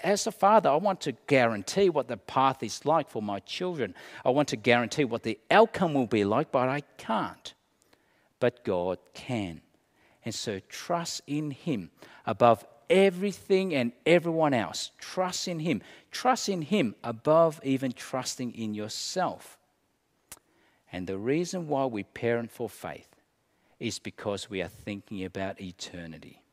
As 0.03 0.27
a 0.27 0.31
father, 0.33 0.69
I 0.69 0.75
want 0.75 0.99
to 1.01 1.13
guarantee 1.27 1.89
what 1.89 2.09
the 2.09 2.17
path 2.17 2.63
is 2.63 2.85
like 2.85 3.09
for 3.09 3.21
my 3.21 3.39
children. 3.39 3.95
I 4.25 4.31
want 4.31 4.49
to 4.49 4.57
guarantee 4.57 5.05
what 5.05 5.23
the 5.23 5.39
outcome 5.49 5.93
will 5.93 6.05
be 6.05 6.25
like, 6.25 6.51
but 6.51 6.67
I 6.67 6.81
can't. 6.97 7.53
But 8.41 8.65
God 8.65 8.97
can. 9.13 9.61
And 10.29 10.35
so 10.35 10.59
trust 10.69 11.23
in 11.25 11.49
Him 11.49 11.89
above 12.23 12.63
everything 12.87 13.73
and 13.73 13.93
everyone 14.05 14.53
else. 14.53 14.91
Trust 14.99 15.47
in 15.47 15.57
Him. 15.57 15.81
Trust 16.11 16.49
in 16.49 16.61
Him 16.61 16.93
above 17.03 17.59
even 17.63 17.91
trusting 17.91 18.53
in 18.53 18.75
yourself. 18.75 19.57
And 20.91 21.07
the 21.07 21.17
reason 21.17 21.67
why 21.67 21.87
we 21.87 22.03
parent 22.03 22.51
for 22.51 22.69
faith 22.69 23.09
is 23.79 23.97
because 23.97 24.51
we 24.51 24.61
are 24.61 24.67
thinking 24.67 25.25
about 25.25 25.59
eternity. 25.59 26.43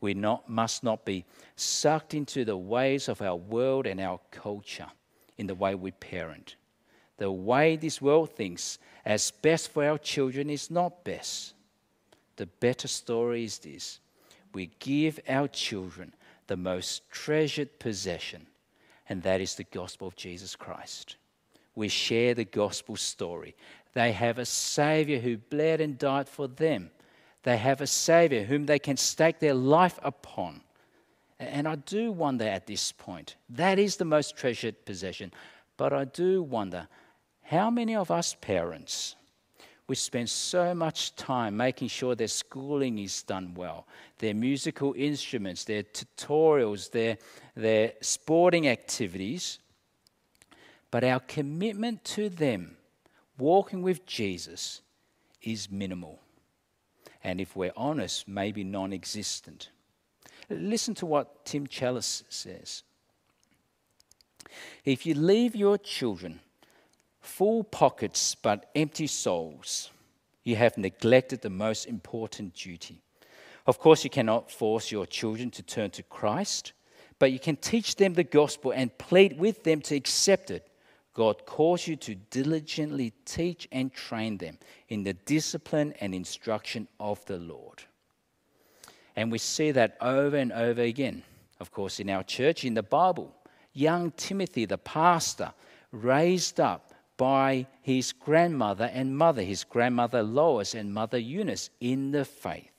We 0.00 0.14
not, 0.14 0.48
must 0.48 0.82
not 0.82 1.04
be 1.04 1.26
sucked 1.56 2.14
into 2.14 2.46
the 2.46 2.56
ways 2.56 3.10
of 3.10 3.20
our 3.20 3.36
world 3.36 3.86
and 3.86 4.00
our 4.00 4.18
culture 4.30 4.88
in 5.36 5.46
the 5.46 5.54
way 5.54 5.74
we 5.74 5.90
parent. 5.90 6.56
The 7.18 7.30
way 7.30 7.76
this 7.76 8.00
world 8.00 8.30
thinks 8.30 8.78
as 9.04 9.30
best 9.30 9.68
for 9.68 9.84
our 9.84 9.98
children 9.98 10.48
is 10.48 10.70
not 10.70 11.04
best. 11.04 11.52
The 12.36 12.46
better 12.46 12.88
story 12.88 13.44
is 13.44 13.58
this 13.58 14.00
we 14.52 14.70
give 14.78 15.18
our 15.28 15.48
children 15.48 16.14
the 16.46 16.56
most 16.56 17.10
treasured 17.10 17.78
possession, 17.78 18.46
and 19.08 19.22
that 19.22 19.40
is 19.40 19.54
the 19.54 19.64
gospel 19.64 20.08
of 20.08 20.16
Jesus 20.16 20.54
Christ. 20.54 21.16
We 21.74 21.88
share 21.88 22.34
the 22.34 22.44
gospel 22.44 22.96
story. 22.96 23.56
They 23.94 24.12
have 24.12 24.38
a 24.38 24.44
Savior 24.44 25.18
who 25.18 25.38
bled 25.38 25.80
and 25.80 25.98
died 25.98 26.28
for 26.28 26.46
them. 26.46 26.90
They 27.42 27.56
have 27.56 27.80
a 27.80 27.86
Savior 27.86 28.44
whom 28.44 28.66
they 28.66 28.78
can 28.78 28.96
stake 28.96 29.38
their 29.40 29.54
life 29.54 29.98
upon. 30.02 30.62
And 31.38 31.66
I 31.66 31.76
do 31.76 32.12
wonder 32.12 32.44
at 32.44 32.66
this 32.66 32.92
point, 32.92 33.36
that 33.50 33.78
is 33.78 33.96
the 33.96 34.04
most 34.04 34.36
treasured 34.36 34.84
possession. 34.84 35.32
But 35.76 35.92
I 35.92 36.04
do 36.04 36.42
wonder 36.42 36.88
how 37.42 37.70
many 37.70 37.94
of 37.94 38.10
us 38.10 38.34
parents 38.40 39.16
we 39.86 39.94
spend 39.94 40.30
so 40.30 40.74
much 40.74 41.14
time 41.14 41.56
making 41.56 41.88
sure 41.88 42.14
their 42.14 42.28
schooling 42.28 42.98
is 42.98 43.22
done 43.22 43.52
well, 43.54 43.86
their 44.18 44.34
musical 44.34 44.94
instruments, 44.96 45.64
their 45.64 45.82
tutorials, 45.82 46.90
their, 46.90 47.18
their 47.54 47.92
sporting 48.00 48.66
activities. 48.66 49.58
But 50.90 51.04
our 51.04 51.20
commitment 51.20 52.02
to 52.04 52.30
them, 52.30 52.76
walking 53.36 53.82
with 53.82 54.06
Jesus, 54.06 54.80
is 55.42 55.70
minimal. 55.70 56.20
And 57.22 57.40
if 57.40 57.54
we're 57.54 57.72
honest, 57.76 58.26
maybe 58.26 58.64
non 58.64 58.92
existent. 58.92 59.68
Listen 60.48 60.94
to 60.94 61.06
what 61.06 61.44
Tim 61.44 61.66
Challies 61.66 62.22
says. 62.28 62.84
If 64.84 65.04
you 65.04 65.14
leave 65.14 65.56
your 65.56 65.78
children 65.78 66.40
full 67.24 67.64
pockets 67.64 68.34
but 68.34 68.70
empty 68.74 69.06
souls, 69.06 69.90
you 70.44 70.56
have 70.56 70.76
neglected 70.76 71.40
the 71.40 71.50
most 71.50 71.86
important 71.86 72.54
duty. 72.54 73.02
Of 73.66 73.78
course, 73.78 74.04
you 74.04 74.10
cannot 74.10 74.50
force 74.50 74.92
your 74.92 75.06
children 75.06 75.50
to 75.52 75.62
turn 75.62 75.90
to 75.92 76.02
Christ, 76.02 76.72
but 77.18 77.32
you 77.32 77.38
can 77.38 77.56
teach 77.56 77.96
them 77.96 78.14
the 78.14 78.24
gospel 78.24 78.72
and 78.72 78.96
plead 78.98 79.38
with 79.38 79.64
them 79.64 79.80
to 79.82 79.96
accept 79.96 80.50
it. 80.50 80.68
God 81.14 81.46
calls 81.46 81.86
you 81.86 81.96
to 81.96 82.14
diligently 82.14 83.12
teach 83.24 83.68
and 83.70 83.92
train 83.92 84.36
them 84.36 84.58
in 84.88 85.04
the 85.04 85.14
discipline 85.14 85.94
and 86.00 86.14
instruction 86.14 86.88
of 86.98 87.24
the 87.26 87.38
Lord. 87.38 87.84
And 89.16 89.30
we 89.30 89.38
see 89.38 89.70
that 89.70 89.96
over 90.00 90.36
and 90.36 90.52
over 90.52 90.82
again, 90.82 91.22
of 91.60 91.70
course, 91.70 92.00
in 92.00 92.10
our 92.10 92.24
church, 92.24 92.64
in 92.64 92.74
the 92.74 92.82
Bible. 92.82 93.34
Young 93.72 94.10
Timothy, 94.10 94.64
the 94.64 94.76
pastor, 94.76 95.52
raised 95.92 96.58
up 96.58 96.93
by 97.16 97.66
his 97.80 98.12
grandmother 98.12 98.90
and 98.92 99.16
mother, 99.16 99.42
his 99.42 99.64
grandmother 99.64 100.22
Lois 100.22 100.74
and 100.74 100.92
mother 100.92 101.18
Eunice, 101.18 101.70
in 101.80 102.10
the 102.10 102.24
faith. 102.24 102.70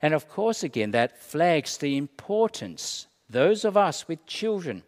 And 0.00 0.14
of 0.14 0.28
course, 0.28 0.62
again, 0.62 0.90
that 0.90 1.18
flags 1.18 1.76
the 1.78 1.96
importance, 1.96 3.06
those 3.30 3.64
of 3.64 3.76
us 3.76 4.08
with 4.08 4.26
children, 4.26 4.82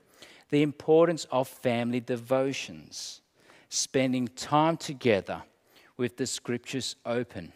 the 0.50 0.62
importance 0.62 1.26
of 1.30 1.48
family 1.48 2.00
devotions, 2.00 3.22
spending 3.68 4.28
time 4.28 4.76
together 4.76 5.42
with 5.96 6.16
the 6.16 6.26
scriptures 6.26 6.96
open, 7.06 7.52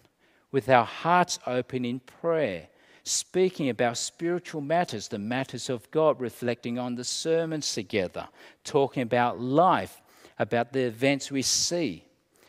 with 0.53 0.69
our 0.69 0.85
hearts 0.85 1.39
open 1.47 1.85
in 1.85 2.01
prayer, 2.01 2.69
speaking 3.03 3.69
about 3.69 3.97
spiritual 3.97 4.61
matters, 4.61 5.09
the 5.09 5.19
matters 5.19 5.69
of 5.69 5.91
God, 5.91 6.21
reflecting 6.21 6.79
on 6.79 6.95
the 6.95 7.05
sermons 7.05 7.73
together, 7.75 8.29
talking 8.65 9.03
about 9.03 9.41
life, 9.41 10.01
about 10.39 10.73
the 10.73 10.85
events 10.85 11.31
we 11.31 11.43
see. 11.43 12.05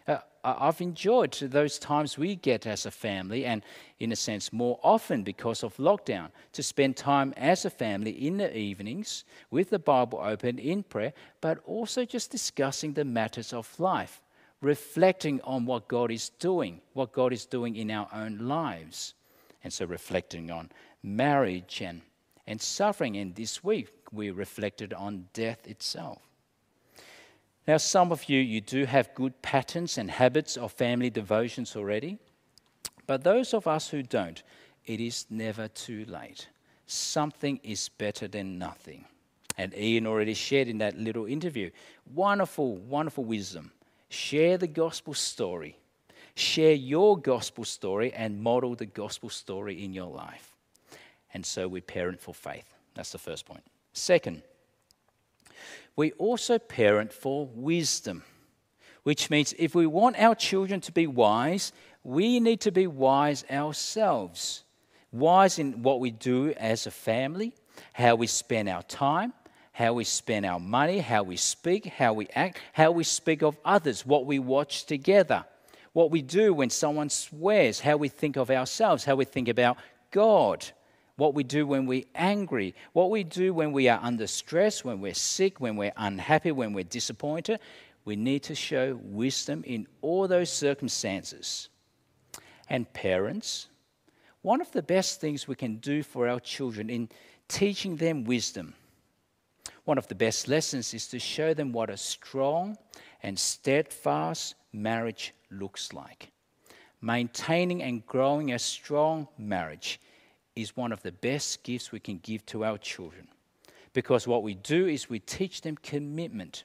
Uh, 0.07 0.19
I've 0.43 0.81
enjoyed 0.81 1.33
those 1.33 1.77
times 1.79 2.17
we 2.17 2.35
get 2.35 2.65
as 2.65 2.85
a 2.85 2.91
family, 2.91 3.45
and 3.45 3.61
in 3.99 4.11
a 4.11 4.15
sense, 4.15 4.53
more 4.53 4.79
often 4.83 5.23
because 5.23 5.63
of 5.63 5.75
lockdown, 5.77 6.29
to 6.53 6.63
spend 6.63 6.95
time 6.95 7.33
as 7.35 7.65
a 7.65 7.69
family 7.69 8.11
in 8.11 8.37
the 8.37 8.55
evenings 8.57 9.25
with 9.51 9.69
the 9.69 9.79
Bible 9.79 10.19
open 10.21 10.57
in 10.57 10.83
prayer, 10.83 11.13
but 11.41 11.59
also 11.65 12.05
just 12.05 12.31
discussing 12.31 12.93
the 12.93 13.03
matters 13.03 13.51
of 13.51 13.79
life, 13.79 14.21
reflecting 14.61 15.41
on 15.41 15.65
what 15.65 15.87
God 15.87 16.11
is 16.11 16.29
doing, 16.29 16.81
what 16.93 17.11
God 17.11 17.33
is 17.33 17.45
doing 17.45 17.75
in 17.75 17.91
our 17.91 18.07
own 18.13 18.37
lives. 18.37 19.13
And 19.63 19.73
so 19.73 19.85
reflecting 19.85 20.51
on 20.51 20.71
marriage 21.03 21.81
and, 21.81 22.01
and 22.47 22.61
suffering. 22.61 23.17
And 23.17 23.35
this 23.35 23.61
week 23.61 23.89
we 24.11 24.31
reflected 24.31 24.93
on 24.93 25.27
death 25.33 25.67
itself. 25.67 26.28
Now, 27.69 27.77
some 27.77 28.11
of 28.11 28.27
you, 28.27 28.39
you 28.39 28.61
do 28.61 28.85
have 28.85 29.13
good 29.13 29.39
patterns 29.43 29.99
and 29.99 30.09
habits 30.09 30.57
of 30.57 30.71
family 30.71 31.11
devotions 31.11 31.75
already. 31.75 32.17
But 33.05 33.23
those 33.23 33.53
of 33.53 33.67
us 33.67 33.89
who 33.89 34.01
don't, 34.01 34.41
it 34.87 34.99
is 34.99 35.27
never 35.29 35.67
too 35.67 36.03
late. 36.05 36.47
Something 36.87 37.59
is 37.61 37.89
better 37.89 38.27
than 38.27 38.57
nothing. 38.57 39.05
And 39.55 39.77
Ian 39.77 40.07
already 40.07 40.33
shared 40.33 40.67
in 40.67 40.79
that 40.79 40.97
little 40.97 41.27
interview 41.27 41.69
wonderful, 42.11 42.77
wonderful 42.77 43.23
wisdom. 43.23 43.71
Share 44.09 44.57
the 44.57 44.65
gospel 44.65 45.13
story 45.13 45.77
share 46.33 46.73
your 46.73 47.19
gospel 47.19 47.65
story 47.65 48.11
and 48.13 48.41
model 48.41 48.73
the 48.73 48.87
gospel 48.87 49.29
story 49.29 49.83
in 49.83 49.93
your 49.93 50.09
life. 50.09 50.55
And 51.35 51.45
so 51.45 51.67
we 51.67 51.81
parent 51.81 52.19
for 52.19 52.33
faith. 52.33 52.73
That's 52.95 53.11
the 53.11 53.19
first 53.19 53.45
point. 53.45 53.63
Second, 53.93 54.41
we 55.95 56.11
also 56.13 56.57
parent 56.57 57.13
for 57.13 57.47
wisdom, 57.53 58.23
which 59.03 59.29
means 59.29 59.53
if 59.57 59.75
we 59.75 59.85
want 59.85 60.19
our 60.19 60.35
children 60.35 60.81
to 60.81 60.91
be 60.91 61.07
wise, 61.07 61.71
we 62.03 62.39
need 62.39 62.61
to 62.61 62.71
be 62.71 62.87
wise 62.87 63.43
ourselves. 63.51 64.63
Wise 65.11 65.59
in 65.59 65.81
what 65.81 65.99
we 65.99 66.11
do 66.11 66.53
as 66.57 66.85
a 66.85 66.91
family, 66.91 67.53
how 67.93 68.15
we 68.15 68.27
spend 68.27 68.69
our 68.69 68.83
time, 68.83 69.33
how 69.71 69.93
we 69.93 70.03
spend 70.03 70.45
our 70.45 70.59
money, 70.59 70.99
how 70.99 71.23
we 71.23 71.35
speak, 71.35 71.85
how 71.85 72.13
we 72.13 72.27
act, 72.35 72.59
how 72.73 72.91
we 72.91 73.03
speak 73.03 73.41
of 73.41 73.57
others, 73.65 74.05
what 74.05 74.25
we 74.25 74.39
watch 74.39 74.85
together 74.85 75.45
what 75.93 76.11
we 76.11 76.21
do 76.21 76.53
when 76.53 76.69
someone 76.69 77.09
swears, 77.09 77.79
how 77.79 77.97
we 77.97 78.07
think 78.07 78.37
of 78.37 78.49
ourselves, 78.49 79.03
how 79.03 79.15
we 79.15 79.25
think 79.25 79.47
about 79.47 79.77
God, 80.11 80.65
what 81.19 81.33
we 81.33 81.43
do 81.43 81.67
when 81.67 81.85
we're 81.85 82.05
angry, 82.15 82.73
what 82.93 83.11
we 83.11 83.23
do 83.23 83.53
when 83.53 83.71
we 83.71 83.89
are 83.89 83.99
under 84.01 84.25
stress, 84.25 84.83
when 84.83 85.01
we're 85.01 85.13
sick, 85.13 85.59
when 85.59 85.75
we're 85.75 85.93
unhappy, 85.97 86.51
when 86.51 86.73
we're 86.73 86.83
disappointed. 86.83 87.59
We 88.05 88.15
need 88.15 88.43
to 88.43 88.55
show 88.55 88.97
wisdom 89.03 89.63
in 89.67 89.85
all 90.01 90.27
those 90.27 90.49
circumstances. 90.51 91.69
And 92.69 92.91
parents, 92.93 93.67
one 94.41 94.61
of 94.61 94.71
the 94.71 94.81
best 94.81 95.19
things 95.19 95.47
we 95.47 95.55
can 95.55 95.75
do 95.75 96.01
for 96.01 96.27
our 96.27 96.39
children 96.39 96.89
in 96.89 97.09
teaching 97.47 97.97
them 97.97 98.23
wisdom, 98.23 98.73
one 99.83 99.97
of 99.97 100.07
the 100.07 100.15
best 100.15 100.47
lessons 100.47 100.93
is 100.93 101.07
to 101.07 101.19
show 101.19 101.53
them 101.53 101.71
what 101.71 101.89
a 101.89 101.97
strong 101.97 102.77
and 103.21 103.37
steadfast 103.37 104.55
marriage 104.71 105.33
looks 105.51 105.93
like. 105.93 106.31
Maintaining 107.01 107.83
and 107.83 108.05
growing 108.05 108.53
a 108.53 108.59
strong 108.59 109.27
marriage 109.37 109.99
is 110.61 110.75
one 110.75 110.91
of 110.91 111.01
the 111.01 111.11
best 111.11 111.63
gifts 111.63 111.91
we 111.91 111.99
can 111.99 112.19
give 112.19 112.45
to 112.47 112.63
our 112.63 112.77
children. 112.77 113.27
Because 113.93 114.27
what 114.27 114.43
we 114.43 114.53
do 114.53 114.87
is 114.87 115.09
we 115.09 115.19
teach 115.19 115.61
them 115.61 115.77
commitment, 115.77 116.63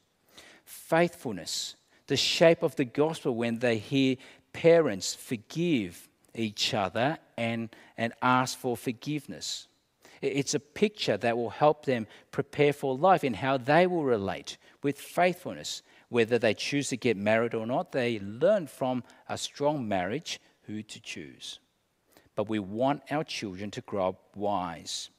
faithfulness, 0.64 1.76
the 2.06 2.16
shape 2.16 2.62
of 2.62 2.76
the 2.76 2.84
gospel 2.84 3.34
when 3.34 3.58
they 3.58 3.78
hear 3.78 4.16
parents 4.52 5.14
forgive 5.14 6.08
each 6.34 6.74
other 6.74 7.18
and, 7.36 7.74
and 7.96 8.12
ask 8.20 8.58
for 8.58 8.76
forgiveness. 8.76 9.68
It's 10.20 10.54
a 10.54 10.60
picture 10.60 11.16
that 11.16 11.36
will 11.36 11.50
help 11.50 11.84
them 11.86 12.06
prepare 12.30 12.72
for 12.72 12.96
life 12.96 13.24
in 13.24 13.34
how 13.34 13.56
they 13.56 13.86
will 13.86 14.04
relate 14.04 14.58
with 14.82 14.98
faithfulness 14.98 15.82
whether 16.14 16.38
they 16.38 16.54
choose 16.54 16.90
to 16.90 16.96
get 16.96 17.16
married 17.16 17.54
or 17.54 17.66
not, 17.66 17.90
they 17.90 18.20
learn 18.20 18.68
from 18.68 19.02
a 19.28 19.36
strong 19.36 19.88
marriage 19.88 20.40
who 20.62 20.80
to 20.80 21.00
choose. 21.00 21.58
But 22.36 22.48
we 22.48 22.58
want 22.58 23.02
our 23.10 23.24
children 23.24 23.70
to 23.72 23.80
grow 23.80 24.08
up 24.08 24.36
wise. 24.36 25.10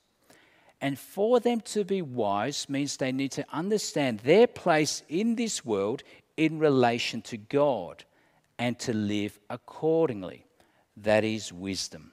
And 0.81 0.99
for 0.99 1.39
them 1.39 1.61
to 1.61 1.83
be 1.83 2.01
wise 2.01 2.67
means 2.69 2.97
they 2.97 3.11
need 3.11 3.31
to 3.33 3.45
understand 3.51 4.19
their 4.19 4.47
place 4.47 5.03
in 5.07 5.35
this 5.35 5.63
world 5.63 6.03
in 6.37 6.59
relation 6.59 7.21
to 7.23 7.37
God 7.37 8.03
and 8.59 8.77
to 8.79 8.93
live 8.93 9.39
accordingly. 9.49 10.45
That 10.97 11.23
is 11.23 11.51
wisdom. 11.51 12.11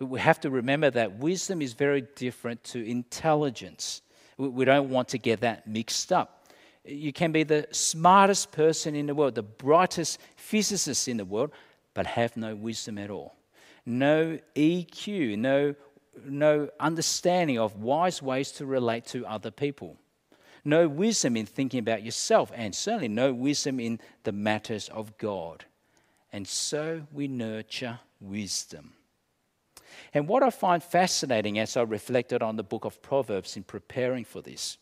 We 0.00 0.20
have 0.20 0.40
to 0.40 0.50
remember 0.50 0.90
that 0.90 1.18
wisdom 1.18 1.62
is 1.62 1.72
very 1.72 2.02
different 2.14 2.62
to 2.64 2.84
intelligence. 2.84 4.02
We 4.36 4.64
don't 4.64 4.90
want 4.90 5.08
to 5.08 5.18
get 5.18 5.40
that 5.40 5.66
mixed 5.66 6.12
up. 6.12 6.46
You 6.84 7.12
can 7.12 7.32
be 7.32 7.42
the 7.42 7.66
smartest 7.72 8.52
person 8.52 8.94
in 8.94 9.06
the 9.06 9.14
world, 9.14 9.34
the 9.34 9.42
brightest 9.42 10.20
physicist 10.36 11.08
in 11.08 11.16
the 11.16 11.24
world, 11.24 11.50
but 11.94 12.06
have 12.06 12.36
no 12.36 12.54
wisdom 12.54 12.98
at 12.98 13.10
all. 13.10 13.37
No 13.88 14.38
EQ, 14.54 15.38
no, 15.38 15.74
no 16.22 16.68
understanding 16.78 17.58
of 17.58 17.76
wise 17.76 18.20
ways 18.20 18.52
to 18.52 18.66
relate 18.66 19.06
to 19.06 19.26
other 19.26 19.50
people. 19.50 19.96
No 20.62 20.86
wisdom 20.86 21.38
in 21.38 21.46
thinking 21.46 21.80
about 21.80 22.02
yourself, 22.02 22.52
and 22.54 22.74
certainly 22.74 23.08
no 23.08 23.32
wisdom 23.32 23.80
in 23.80 23.98
the 24.24 24.32
matters 24.32 24.90
of 24.90 25.16
God. 25.16 25.64
And 26.34 26.46
so 26.46 27.06
we 27.10 27.28
nurture 27.28 28.00
wisdom. 28.20 28.92
And 30.12 30.28
what 30.28 30.42
I 30.42 30.50
find 30.50 30.82
fascinating 30.82 31.58
as 31.58 31.74
I 31.74 31.80
reflected 31.80 32.42
on 32.42 32.56
the 32.56 32.62
book 32.62 32.84
of 32.84 33.00
Proverbs 33.00 33.56
in 33.56 33.62
preparing 33.62 34.26
for 34.26 34.42
this 34.42 34.76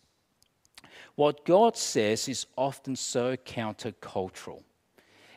what 1.15 1.45
God 1.45 1.77
says 1.77 2.29
is 2.29 2.47
often 2.57 2.97
so 2.97 3.37
countercultural. 3.37 4.65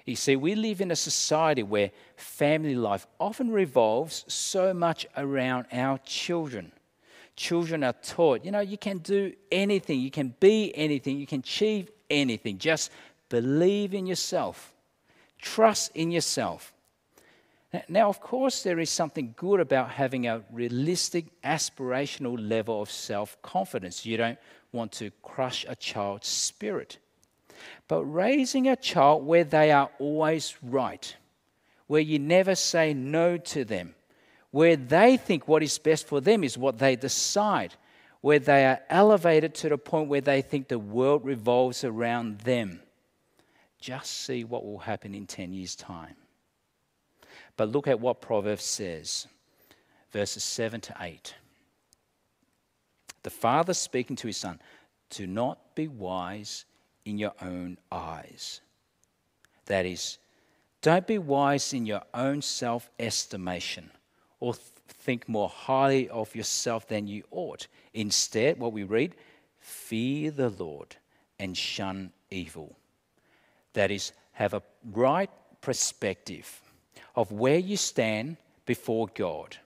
You 0.09 0.15
see, 0.15 0.35
we 0.35 0.55
live 0.55 0.81
in 0.81 0.89
a 0.89 0.95
society 0.95 1.61
where 1.61 1.91
family 2.15 2.73
life 2.73 3.05
often 3.19 3.51
revolves 3.51 4.25
so 4.27 4.73
much 4.73 5.05
around 5.15 5.67
our 5.71 5.99
children. 5.99 6.71
Children 7.35 7.83
are 7.83 7.93
taught, 7.93 8.43
you 8.43 8.51
know, 8.51 8.59
you 8.59 8.77
can 8.77 8.97
do 8.97 9.33
anything, 9.51 9.99
you 9.99 10.09
can 10.09 10.33
be 10.39 10.75
anything, 10.75 11.19
you 11.19 11.27
can 11.27 11.41
achieve 11.41 11.91
anything. 12.09 12.57
Just 12.57 12.91
believe 13.29 13.93
in 13.93 14.07
yourself, 14.07 14.73
trust 15.39 15.91
in 15.93 16.09
yourself. 16.09 16.73
Now, 17.87 18.09
of 18.09 18.19
course, 18.19 18.63
there 18.63 18.79
is 18.79 18.89
something 18.89 19.35
good 19.37 19.59
about 19.59 19.91
having 19.91 20.25
a 20.25 20.41
realistic, 20.51 21.27
aspirational 21.43 22.35
level 22.49 22.81
of 22.81 22.89
self 22.89 23.39
confidence. 23.43 24.07
You 24.07 24.17
don't 24.17 24.39
want 24.71 24.91
to 24.93 25.11
crush 25.21 25.67
a 25.69 25.75
child's 25.75 26.27
spirit. 26.27 26.97
But 27.89 28.05
raising 28.05 28.67
a 28.67 28.75
child 28.75 29.25
where 29.25 29.43
they 29.43 29.71
are 29.71 29.89
always 29.97 30.55
right, 30.61 31.15
where 31.87 31.99
you 31.99 32.19
never 32.19 32.53
say 32.53 32.93
no 32.93 33.37
to 33.37 33.65
them, 33.65 33.95
where 34.51 34.75
they 34.77 35.17
think 35.17 35.47
what 35.47 35.63
is 35.63 35.79
best 35.79 36.05
for 36.07 36.21
them 36.21 36.43
is 36.43 36.55
what 36.55 36.77
they 36.77 36.95
decide, 36.95 37.73
where 38.21 38.37
they 38.37 38.67
are 38.67 38.79
elevated 38.89 39.55
to 39.55 39.69
the 39.69 39.77
point 39.79 40.07
where 40.07 40.21
they 40.21 40.43
think 40.43 40.67
the 40.67 40.77
world 40.77 41.25
revolves 41.25 41.83
around 41.83 42.41
them. 42.41 42.79
Just 43.81 44.23
see 44.23 44.43
what 44.43 44.63
will 44.63 44.77
happen 44.77 45.15
in 45.15 45.25
10 45.25 45.51
years' 45.51 45.75
time. 45.75 46.15
But 47.57 47.69
look 47.69 47.87
at 47.87 47.99
what 47.99 48.21
Proverbs 48.21 48.65
says, 48.65 49.27
verses 50.11 50.43
7 50.43 50.79
to 50.81 50.95
8. 50.99 51.33
The 53.23 53.29
father 53.31 53.73
speaking 53.73 54.15
to 54.17 54.27
his 54.27 54.37
son, 54.37 54.61
Do 55.09 55.25
not 55.25 55.73
be 55.73 55.87
wise 55.87 56.65
in 57.05 57.17
your 57.17 57.33
own 57.41 57.77
eyes. 57.91 58.61
That 59.65 59.85
is, 59.85 60.17
don't 60.81 61.07
be 61.07 61.17
wise 61.17 61.73
in 61.73 61.85
your 61.85 62.03
own 62.13 62.41
self 62.41 62.89
estimation 62.99 63.91
or 64.39 64.53
th- 64.53 64.65
think 64.87 65.27
more 65.27 65.49
highly 65.49 66.09
of 66.09 66.35
yourself 66.35 66.87
than 66.87 67.07
you 67.07 67.23
ought. 67.31 67.67
Instead, 67.93 68.59
what 68.59 68.73
we 68.73 68.83
read, 68.83 69.15
fear 69.59 70.31
the 70.31 70.49
Lord 70.49 70.95
and 71.37 71.57
shun 71.57 72.11
evil. 72.29 72.75
That 73.73 73.91
is, 73.91 74.11
have 74.33 74.53
a 74.53 74.63
right 74.91 75.29
perspective 75.61 76.61
of 77.15 77.31
where 77.31 77.57
you 77.57 77.77
stand 77.77 78.37
before 78.65 79.07
God. 79.13 79.57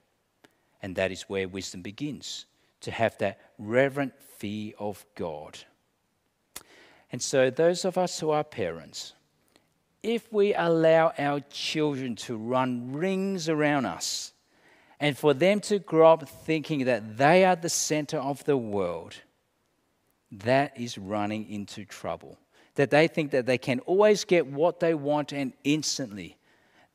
And 0.82 0.96
that 0.96 1.12
is 1.12 1.24
where 1.24 1.48
wisdom 1.48 1.82
begins 1.82 2.46
to 2.82 2.92
have 2.92 3.18
that 3.20 3.40
reverent 3.58 4.14
fear 4.38 4.74
of 4.78 5.06
God. 5.16 5.58
And 7.14 7.22
so, 7.22 7.52
those 7.52 7.86
of 7.86 7.96
us 8.00 8.20
who 8.20 8.32
are 8.32 8.44
parents, 8.44 9.14
if 10.02 10.34
we 10.34 10.56
allow 10.56 11.14
our 11.20 11.42
children 11.42 12.16
to 12.16 12.36
run 12.36 12.92
rings 12.92 13.48
around 13.48 13.86
us 13.86 14.34
and 15.00 15.16
for 15.16 15.36
them 15.36 15.60
to 15.62 15.78
grow 15.78 16.14
up 16.14 16.28
thinking 16.28 16.86
that 16.86 17.18
they 17.18 17.46
are 17.46 17.56
the 17.56 17.70
center 17.70 18.18
of 18.18 18.44
the 18.46 18.58
world, 18.58 19.14
that 20.32 20.76
is 20.76 20.98
running 20.98 21.48
into 21.52 21.86
trouble. 21.86 22.40
That 22.76 22.90
they 22.90 23.08
think 23.08 23.30
that 23.30 23.46
they 23.46 23.60
can 23.60 23.80
always 23.82 24.26
get 24.26 24.48
what 24.48 24.80
they 24.80 24.96
want 24.96 25.34
and 25.34 25.54
instantly, 25.64 26.36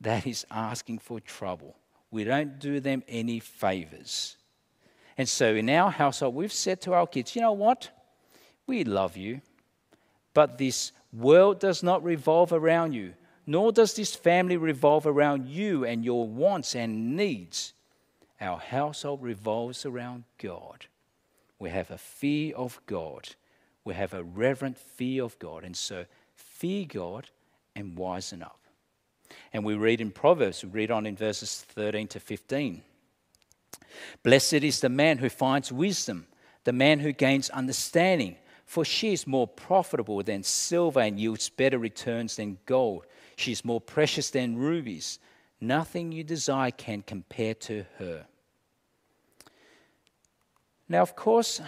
that 0.01 0.27
is 0.27 0.45
asking 0.51 0.99
for 0.99 1.21
trouble. 1.21 1.77
We 2.11 2.25
don't 2.25 2.59
do 2.59 2.81
them 2.81 3.05
any 3.07 3.39
favors. 3.39 4.37
And 5.17 5.29
so 5.29 5.55
in 5.55 5.71
our 5.71 5.93
household, 5.93 6.35
we've 6.35 6.53
said 6.53 6.81
to 6.81 6.95
our 6.95 7.07
kids, 7.07 7.37
you 7.37 7.41
know 7.41 7.53
what? 7.53 7.91
We 8.67 8.83
love 8.83 9.17
you, 9.17 9.43
but 10.35 10.59
this 10.59 10.93
world 11.13 11.61
does 11.61 11.83
not 11.83 12.05
revolve 12.05 12.53
around 12.53 12.93
you, 12.93 13.15
nor 13.47 13.73
does 13.73 13.95
this 13.95 14.15
family 14.15 14.57
revolve 14.57 15.07
around 15.07 15.49
you 15.49 15.85
and 15.85 16.05
your 16.05 16.27
wants 16.27 16.75
and 16.75 17.17
needs. 17.17 17.73
Our 18.41 18.59
household 18.59 19.23
revolves 19.23 19.85
around 19.85 20.25
God. 20.39 20.87
We 21.59 21.71
have 21.71 21.91
a 21.91 21.99
fear 21.99 22.55
of 22.55 22.81
God. 22.87 23.31
We 23.85 23.95
have 23.95 24.15
a 24.15 24.23
reverent 24.23 24.77
fear 24.77 25.25
of 25.25 25.39
God. 25.39 25.65
And 25.65 25.77
so, 25.77 26.05
fear 26.35 26.85
God 26.87 27.31
and 27.75 27.97
wisen 27.97 28.43
up. 28.43 28.61
And 29.53 29.65
we 29.65 29.75
read 29.75 30.01
in 30.01 30.11
Proverbs, 30.11 30.63
we 30.63 30.71
read 30.71 30.91
on 30.91 31.07
in 31.07 31.17
verses 31.17 31.65
13 31.69 32.09
to 32.09 32.21
15. 32.21 32.83
Blessed 34.23 34.55
is 34.55 34.81
the 34.81 34.89
man 34.89 35.19
who 35.19 35.29
finds 35.29 35.73
wisdom, 35.73 36.27
the 36.65 36.73
man 36.73 37.01
who 37.01 37.13
gains 37.13 37.51
understanding, 37.51 38.37
for 38.69 38.85
she 38.85 39.15
is 39.15 39.27
more 39.27 39.49
profitable 39.49 40.23
than 40.23 40.43
silver 40.43 41.01
and 41.01 41.19
yields 41.19 41.49
better 41.49 41.79
returns 41.79 42.37
than 42.37 42.59
gold. 42.67 43.07
She 43.35 43.51
is 43.51 43.65
more 43.65 43.81
precious 43.81 44.29
than 44.29 44.59
rubies. 44.59 45.21
Nothing 45.59 46.13
you 46.13 46.23
desire 46.23 46.71
can 46.71 47.01
compare 47.01 47.55
to 47.55 47.87
her. 47.97 48.27
Now, 50.87 51.01
of 51.01 51.17
course, 51.17 51.63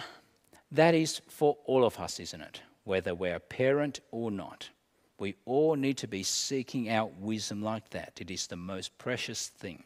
that 0.71 0.93
is 0.93 1.21
for 1.27 1.57
all 1.65 1.85
of 1.85 1.99
us, 1.99 2.19
isn't 2.19 2.39
it? 2.39 2.61
Whether 2.83 3.15
we're 3.15 3.35
a 3.35 3.39
parent 3.39 3.99
or 4.11 4.29
not. 4.29 4.69
We 5.17 5.33
all 5.45 5.75
need 5.75 5.97
to 5.97 6.07
be 6.07 6.21
seeking 6.21 6.87
out 6.87 7.17
wisdom 7.19 7.63
like 7.63 7.89
that. 7.89 8.21
It 8.21 8.29
is 8.29 8.45
the 8.45 8.57
most 8.57 8.95
precious 8.99 9.47
thing. 9.47 9.83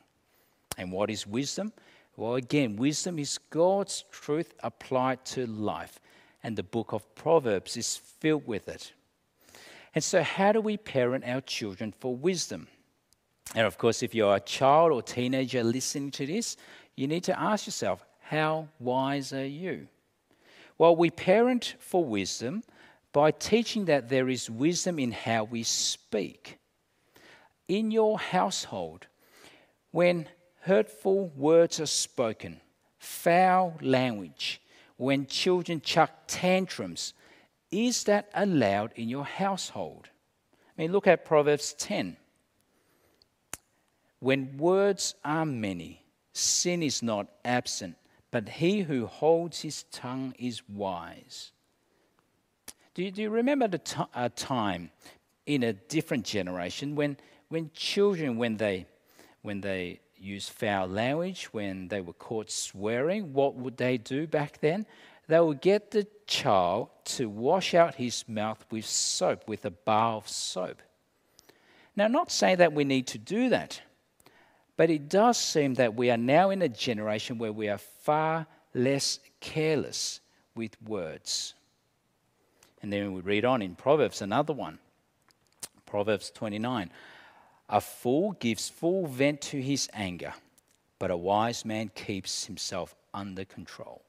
And 0.77 0.91
what 0.91 1.09
is 1.09 1.25
wisdom? 1.25 1.71
Well, 2.17 2.35
again, 2.35 2.75
wisdom 2.75 3.19
is 3.19 3.37
God's 3.37 4.03
truth 4.11 4.53
applied 4.61 5.23
to 5.27 5.47
life. 5.47 5.97
And 6.45 6.55
the 6.55 6.61
book 6.61 6.93
of 6.93 7.15
Proverbs 7.15 7.75
is 7.75 7.97
filled 7.97 8.45
with 8.45 8.67
it. 8.67 8.93
And 9.95 10.03
so, 10.03 10.21
how 10.21 10.51
do 10.51 10.61
we 10.61 10.77
parent 10.77 11.23
our 11.25 11.41
children 11.41 11.91
for 11.99 12.15
wisdom? 12.15 12.67
And 13.55 13.65
of 13.65 13.79
course, 13.79 14.03
if 14.03 14.13
you're 14.13 14.35
a 14.35 14.39
child 14.39 14.91
or 14.91 15.01
teenager 15.01 15.63
listening 15.63 16.11
to 16.11 16.27
this, 16.27 16.55
you 16.95 17.07
need 17.07 17.23
to 17.23 17.39
ask 17.39 17.65
yourself, 17.65 18.05
how 18.19 18.67
wise 18.77 19.33
are 19.33 19.43
you? 19.43 19.87
Well, 20.77 20.95
we 20.95 21.09
parent 21.09 21.73
for 21.79 22.05
wisdom 22.05 22.61
by 23.11 23.31
teaching 23.31 23.85
that 23.85 24.09
there 24.09 24.29
is 24.29 24.47
wisdom 24.47 24.99
in 24.99 25.13
how 25.13 25.45
we 25.45 25.63
speak. 25.63 26.59
In 27.67 27.89
your 27.89 28.19
household, 28.19 29.07
when 29.89 30.27
hurtful 30.61 31.29
words 31.35 31.79
are 31.79 31.87
spoken, 31.87 32.61
foul 32.99 33.79
language, 33.81 34.61
when 34.97 35.25
children 35.25 35.81
chuck 35.81 36.11
tantrums, 36.27 37.13
is 37.71 38.03
that 38.05 38.29
allowed 38.33 38.91
in 38.95 39.09
your 39.09 39.25
household? 39.25 40.09
I 40.77 40.81
mean, 40.81 40.91
look 40.91 41.07
at 41.07 41.25
Proverbs 41.25 41.73
10. 41.73 42.17
When 44.19 44.57
words 44.57 45.15
are 45.23 45.45
many, 45.45 46.03
sin 46.33 46.81
is 46.81 47.03
not 47.03 47.27
absent, 47.43 47.95
but 48.31 48.49
he 48.49 48.81
who 48.81 49.05
holds 49.05 49.61
his 49.61 49.83
tongue 49.83 50.33
is 50.37 50.67
wise. 50.67 51.51
Do 52.93 53.03
you, 53.03 53.11
do 53.11 53.21
you 53.21 53.29
remember 53.29 53.67
the 53.67 53.79
t- 53.79 54.01
a 54.15 54.19
uh, 54.19 54.29
time 54.35 54.91
in 55.45 55.63
a 55.63 55.73
different 55.73 56.25
generation 56.25 56.95
when, 56.95 57.17
when 57.49 57.69
children, 57.73 58.37
when 58.37 58.57
they, 58.57 58.85
when 59.41 59.61
they 59.61 59.99
used 60.17 60.49
foul 60.49 60.87
language, 60.87 61.45
when 61.51 61.87
they 61.87 62.01
were 62.01 62.13
caught 62.13 62.51
swearing, 62.51 63.33
what 63.33 63.55
would 63.55 63.77
they 63.77 63.97
do 63.97 64.27
back 64.27 64.59
then? 64.59 64.85
They 65.27 65.39
would 65.39 65.61
get 65.61 65.91
the 65.91 66.07
child 66.27 66.89
to 67.05 67.29
wash 67.29 67.73
out 67.73 67.95
his 67.95 68.27
mouth 68.27 68.63
with 68.69 68.85
soap, 68.85 69.47
with 69.47 69.65
a 69.65 69.71
bar 69.71 70.13
of 70.13 70.27
soap. 70.27 70.81
Now, 71.95 72.07
not 72.07 72.31
saying 72.31 72.57
that 72.57 72.73
we 72.73 72.83
need 72.83 73.07
to 73.07 73.17
do 73.17 73.49
that, 73.49 73.81
but 74.77 74.89
it 74.89 75.09
does 75.09 75.37
seem 75.37 75.75
that 75.75 75.95
we 75.95 76.11
are 76.11 76.17
now 76.17 76.49
in 76.49 76.61
a 76.61 76.69
generation 76.69 77.37
where 77.37 77.53
we 77.53 77.69
are 77.69 77.77
far 77.77 78.45
less 78.73 79.19
careless 79.39 80.19
with 80.53 80.79
words. 80.81 81.53
And 82.81 82.91
then 82.91 83.13
we 83.13 83.21
read 83.21 83.45
on 83.45 83.61
in 83.61 83.75
Proverbs, 83.75 84.21
another 84.21 84.53
one. 84.53 84.79
Proverbs 85.85 86.29
29. 86.31 86.91
A 87.69 87.81
fool 87.81 88.33
gives 88.33 88.69
full 88.69 89.07
vent 89.07 89.41
to 89.41 89.61
his 89.61 89.89
anger, 89.93 90.33
but 90.99 91.11
a 91.11 91.17
wise 91.17 91.65
man 91.65 91.89
keeps 91.95 92.45
himself 92.45 92.95
under 93.13 93.45
control. 93.45 94.03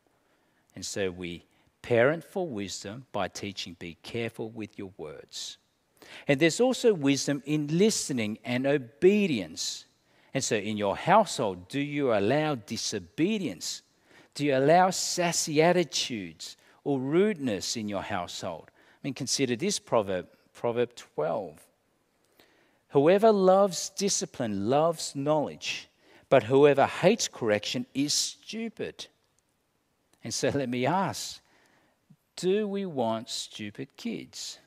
And 0.75 0.85
so 0.85 1.11
we 1.11 1.45
parent 1.81 2.23
for 2.25 2.47
wisdom 2.47 3.07
by 3.13 3.29
teaching 3.29 3.77
be 3.79 3.97
careful 4.03 4.51
with 4.51 4.79
your 4.79 4.91
words. 4.99 5.57
And 6.29 6.39
there's 6.39 6.61
also 6.61 6.93
wisdom 6.93 7.43
in 7.47 7.79
listening 7.79 8.39
and 8.45 8.67
obedience. 8.67 9.87
And 10.35 10.45
so, 10.45 10.57
in 10.57 10.77
your 10.77 10.97
household, 10.97 11.69
do 11.69 11.81
you 11.81 12.13
allow 12.13 12.57
disobedience? 12.57 13.83
Do 14.35 14.45
you 14.45 14.57
allow 14.57 14.91
sassy 14.91 15.63
attitudes 15.63 16.57
or 16.85 17.01
rudeness 17.01 17.77
in 17.77 17.89
your 17.89 18.03
household? 18.03 18.71
I 18.71 18.99
mean, 19.03 19.15
consider 19.15 19.57
this 19.57 19.79
proverb, 19.79 20.29
Proverb 20.53 20.95
12. 20.95 21.66
Whoever 22.91 23.33
loves 23.33 23.91
discipline 23.91 24.69
loves 24.69 25.15
knowledge, 25.15 25.89
but 26.29 26.45
whoever 26.45 26.87
hates 26.87 27.29
correction 27.29 27.87
is 27.95 28.15
stupid. 28.15 29.07
And 30.23 30.33
so, 30.33 30.49
let 30.49 30.69
me 30.69 30.87
ask 30.87 31.41
do 32.37 32.69
we 32.69 32.85
want 32.85 33.31
stupid 33.31 33.89
kids? 33.97 34.59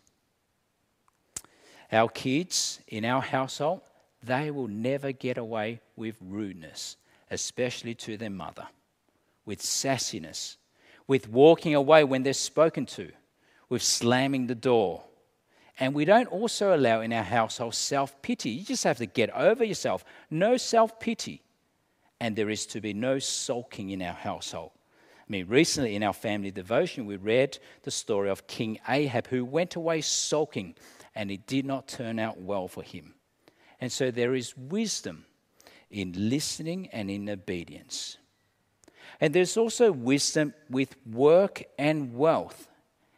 Our 1.92 2.10
kids 2.10 2.80
in 2.88 3.06
our 3.06 3.22
household, 3.22 3.82
they 4.24 4.52
will 4.52 4.68
never 4.68 5.12
get 5.12 5.38
away 5.38 5.82
with 5.96 6.16
rudeness, 6.22 6.98
especially 7.32 7.96
to 7.96 8.18
their 8.18 8.30
mother, 8.30 8.68
with 9.46 9.62
sassiness, 9.62 10.58
with 11.08 11.30
walking 11.30 11.76
away 11.76 12.04
when 12.04 12.24
they're 12.24 12.34
spoken 12.34 12.86
to, 12.88 13.12
with 13.70 13.82
slamming 13.82 14.48
the 14.48 14.56
door. 14.56 15.04
And 15.80 15.94
we 15.94 16.04
don't 16.04 16.28
also 16.28 16.76
allow 16.76 17.02
in 17.02 17.14
our 17.14 17.24
household 17.24 17.74
self 17.74 18.22
pity. 18.22 18.50
You 18.50 18.66
just 18.66 18.84
have 18.84 18.98
to 18.98 19.06
get 19.06 19.30
over 19.32 19.64
yourself. 19.64 20.04
No 20.30 20.58
self 20.58 21.00
pity. 21.00 21.42
And 22.20 22.36
there 22.36 22.50
is 22.50 22.66
to 22.68 22.82
be 22.82 22.94
no 22.94 23.18
sulking 23.20 23.92
in 23.92 24.02
our 24.02 24.14
household. 24.14 24.72
I 25.20 25.32
mean, 25.32 25.48
recently 25.48 25.96
in 25.96 26.04
our 26.04 26.14
family 26.14 26.52
devotion, 26.52 27.06
we 27.06 27.16
read 27.16 27.58
the 27.84 27.92
story 27.92 28.30
of 28.30 28.48
King 28.48 28.80
Ahab 28.90 29.28
who 29.28 29.46
went 29.46 29.76
away 29.76 30.02
sulking 30.02 30.76
and 31.16 31.32
it 31.32 31.48
did 31.48 31.66
not 31.66 31.88
turn 31.88 32.20
out 32.20 32.42
well 32.42 32.68
for 32.68 32.84
him. 32.84 33.14
And 33.80 33.92
so 33.92 34.12
there 34.12 34.36
is 34.36 34.58
wisdom 34.58 35.26
in 35.92 36.14
listening 36.30 36.88
and 36.88 37.10
in 37.10 37.30
obedience. 37.30 38.18
And 39.22 39.34
there's 39.34 39.58
also 39.58 39.92
wisdom 39.92 40.54
with 40.70 40.96
work 41.06 41.64
and 41.78 42.16
wealth. 42.16 42.69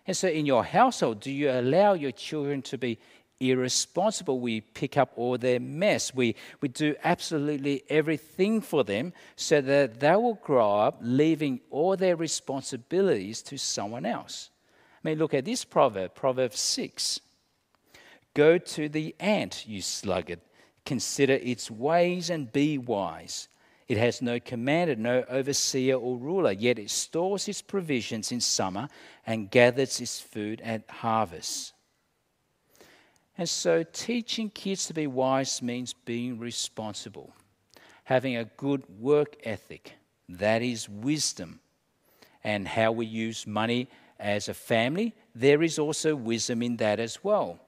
And 0.07 0.17
so 0.17 0.27
in 0.27 0.45
your 0.45 0.63
household, 0.63 1.19
do 1.19 1.31
you 1.31 1.51
allow 1.51 1.93
your 1.93 2.11
children 2.11 2.61
to 2.63 2.77
be 2.77 2.97
irresponsible? 3.39 4.39
We 4.39 4.61
pick 4.61 4.97
up 4.97 5.11
all 5.15 5.37
their 5.37 5.59
mess. 5.59 6.13
We, 6.13 6.35
we 6.59 6.69
do 6.69 6.95
absolutely 7.03 7.83
everything 7.89 8.61
for 8.61 8.83
them 8.83 9.13
so 9.35 9.61
that 9.61 9.99
they 9.99 10.15
will 10.15 10.35
grow 10.35 10.79
up 10.79 10.97
leaving 11.01 11.61
all 11.69 11.95
their 11.95 12.15
responsibilities 12.15 13.41
to 13.43 13.57
someone 13.57 14.05
else. 14.05 14.49
I 15.03 15.09
mean, 15.09 15.17
look 15.17 15.33
at 15.33 15.45
this 15.45 15.63
proverb, 15.63 16.15
Proverb 16.15 16.53
6. 16.53 17.19
Go 18.33 18.57
to 18.57 18.87
the 18.87 19.15
ant, 19.19 19.67
you 19.67 19.81
sluggard, 19.81 20.39
Consider 20.85 21.33
its 21.33 21.69
ways 21.69 22.29
and 22.29 22.51
be 22.51 22.77
wise. 22.77 23.47
It 23.91 23.97
has 23.97 24.21
no 24.21 24.39
commander, 24.39 24.95
no 24.95 25.25
overseer 25.27 25.95
or 25.95 26.17
ruler, 26.17 26.53
yet 26.53 26.79
it 26.79 26.89
stores 26.89 27.49
its 27.49 27.61
provisions 27.61 28.31
in 28.31 28.39
summer 28.39 28.87
and 29.27 29.51
gathers 29.51 29.99
its 29.99 30.17
food 30.17 30.61
at 30.61 30.89
harvest. 30.89 31.73
And 33.37 33.49
so, 33.49 33.83
teaching 33.83 34.49
kids 34.49 34.85
to 34.85 34.93
be 34.93 35.07
wise 35.07 35.61
means 35.61 35.91
being 35.91 36.39
responsible, 36.39 37.33
having 38.05 38.37
a 38.37 38.45
good 38.45 38.85
work 38.97 39.35
ethic. 39.43 39.95
That 40.29 40.61
is 40.61 40.87
wisdom. 40.87 41.59
And 42.45 42.69
how 42.69 42.93
we 42.93 43.05
use 43.07 43.45
money 43.45 43.89
as 44.17 44.47
a 44.47 44.53
family, 44.53 45.13
there 45.35 45.61
is 45.61 45.77
also 45.77 46.15
wisdom 46.15 46.63
in 46.63 46.77
that 46.77 47.01
as 47.01 47.25
well 47.25 47.59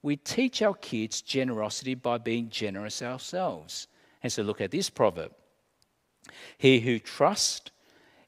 we 0.00 0.16
teach 0.16 0.62
our 0.62 0.74
kids 0.74 1.20
generosity 1.20 1.94
by 1.94 2.16
being 2.16 2.48
generous 2.48 3.02
ourselves. 3.02 3.88
And 4.22 4.32
so 4.32 4.42
look 4.42 4.60
at 4.60 4.70
this 4.70 4.88
proverb 4.88 5.32
He 6.56 6.80
who 6.80 6.98
trusts 6.98 7.70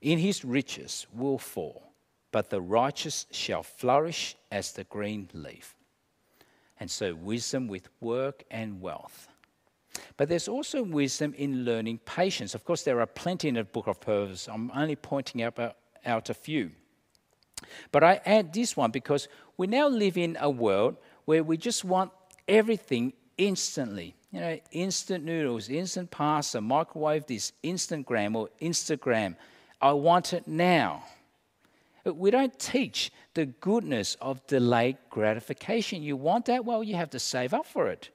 in 0.01 0.19
his 0.19 0.45
riches 0.45 1.07
will 1.13 1.39
fall, 1.39 1.93
but 2.33 2.51
the 2.51 2.61
righteous 2.61 3.27
shall 3.31 3.63
flourish 3.63 4.37
as 4.51 4.73
the 4.73 4.85
green 4.85 5.29
leaf. 5.33 5.75
And 6.79 6.91
so, 6.91 7.15
wisdom 7.15 7.69
with 7.69 7.89
work 8.01 8.45
and 8.51 8.81
wealth. 8.81 9.29
But 10.17 10.29
there's 10.29 10.49
also 10.49 10.83
wisdom 10.83 11.35
in 11.37 11.65
learning 11.65 11.99
patience. 11.99 12.55
Of 12.55 12.65
course, 12.65 12.83
there 12.83 13.01
are 13.01 13.07
plenty 13.07 13.49
in 13.49 13.55
the 13.55 13.65
book 13.65 13.87
of 13.87 14.01
Proverbs. 14.01 14.49
I'm 14.49 14.71
only 14.75 14.97
pointing 14.97 15.43
out, 15.43 15.59
out 16.07 16.31
a 16.31 16.35
few. 16.35 16.71
But 17.93 18.05
I 18.05 18.21
add 18.25 18.53
this 18.53 18.77
one 18.77 18.91
because 18.91 19.29
we 19.57 19.67
now 19.67 19.89
live 19.89 20.17
in 20.17 20.39
a 20.41 20.49
world 20.49 20.97
where 21.25 21.43
we 21.43 21.57
just 21.57 21.85
want 21.85 22.13
everything 22.49 23.13
instantly. 23.37 24.15
You 24.33 24.41
know, 24.41 24.59
instant 24.71 25.25
noodles, 25.25 25.69
instant 25.69 26.11
pasta, 26.11 26.61
microwave 26.61 27.27
this, 27.27 27.53
Instagram 27.65 28.37
or 28.37 28.49
Instagram. 28.63 29.37
I 29.81 29.93
want 29.93 30.33
it 30.33 30.47
now. 30.47 31.05
But 32.05 32.17
We 32.17 32.31
don't 32.31 32.57
teach 32.59 33.13
the 33.35 33.47
goodness 33.47 34.17
of 34.21 34.47
delayed 34.47 34.99
gratification. 35.11 36.03
You 36.03 36.17
want 36.17 36.47
that? 36.47 36.65
Well, 36.65 36.83
you 36.83 36.95
have 36.95 37.11
to 37.11 37.19
save 37.19 37.53
up 37.53 37.67
for 37.67 37.89
it. 37.89 38.11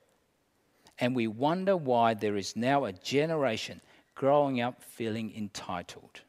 And 1.00 1.16
we 1.16 1.28
wonder 1.28 1.76
why 1.76 2.14
there 2.14 2.38
is 2.38 2.56
now 2.56 2.86
a 2.86 2.94
generation 2.94 3.82
growing 4.16 4.62
up 4.62 4.82
feeling 4.82 5.34
entitled. 5.36 6.22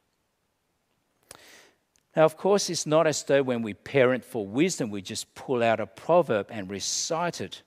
Now, 2.17 2.25
of 2.25 2.37
course, 2.37 2.69
it's 2.71 2.87
not 2.87 3.07
as 3.07 3.23
though 3.23 3.43
when 3.43 3.63
we 3.63 3.75
parent 3.75 4.25
for 4.25 4.47
wisdom, 4.47 4.91
we 4.91 5.03
just 5.03 5.35
pull 5.35 5.63
out 5.63 5.81
a 5.81 5.87
proverb 5.87 6.49
and 6.51 6.69
recite 6.69 7.41
it, 7.41 7.63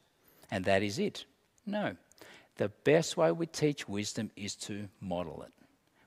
and 0.51 0.65
that 0.65 0.83
is 0.83 0.99
it. 0.99 1.25
No. 1.65 1.95
The 2.59 2.67
best 2.83 3.15
way 3.15 3.31
we 3.31 3.45
teach 3.45 3.87
wisdom 3.87 4.31
is 4.35 4.53
to 4.67 4.89
model 4.99 5.43
it. 5.43 5.53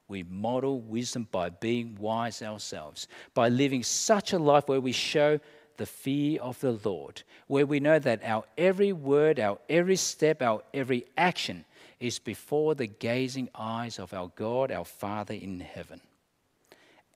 We 0.07 0.23
model 0.23 0.83
wisdom 0.83 1.27
by 1.33 1.49
being 1.49 1.97
wise 1.99 2.43
ourselves, 2.43 3.09
by 3.33 3.49
living 3.49 3.83
such 3.83 4.35
a 4.35 4.39
life 4.39 4.69
where 4.69 4.79
we 4.79 4.93
show 4.93 5.41
the 5.79 5.87
fear 5.87 6.43
of 6.43 6.61
the 6.61 6.79
Lord, 6.85 7.23
where 7.47 7.65
we 7.65 7.81
know 7.81 7.99
that 7.99 8.23
our 8.23 8.45
every 8.59 8.93
word, 8.93 9.41
our 9.41 9.61
every 9.71 9.97
step, 9.97 10.43
our 10.43 10.61
every 10.75 11.07
action 11.17 11.65
is 11.99 12.19
before 12.19 12.75
the 12.75 12.87
gazing 12.87 13.49
eyes 13.55 13.99
of 13.99 14.13
our 14.13 14.31
God, 14.37 14.71
our 14.71 14.85
Father 14.85 15.33
in 15.33 15.59
heaven. 15.61 16.03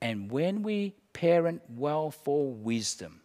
And 0.01 0.31
when 0.31 0.63
we 0.63 0.95
parent 1.13 1.61
well 1.69 2.09
for 2.09 2.51
wisdom, 2.51 3.21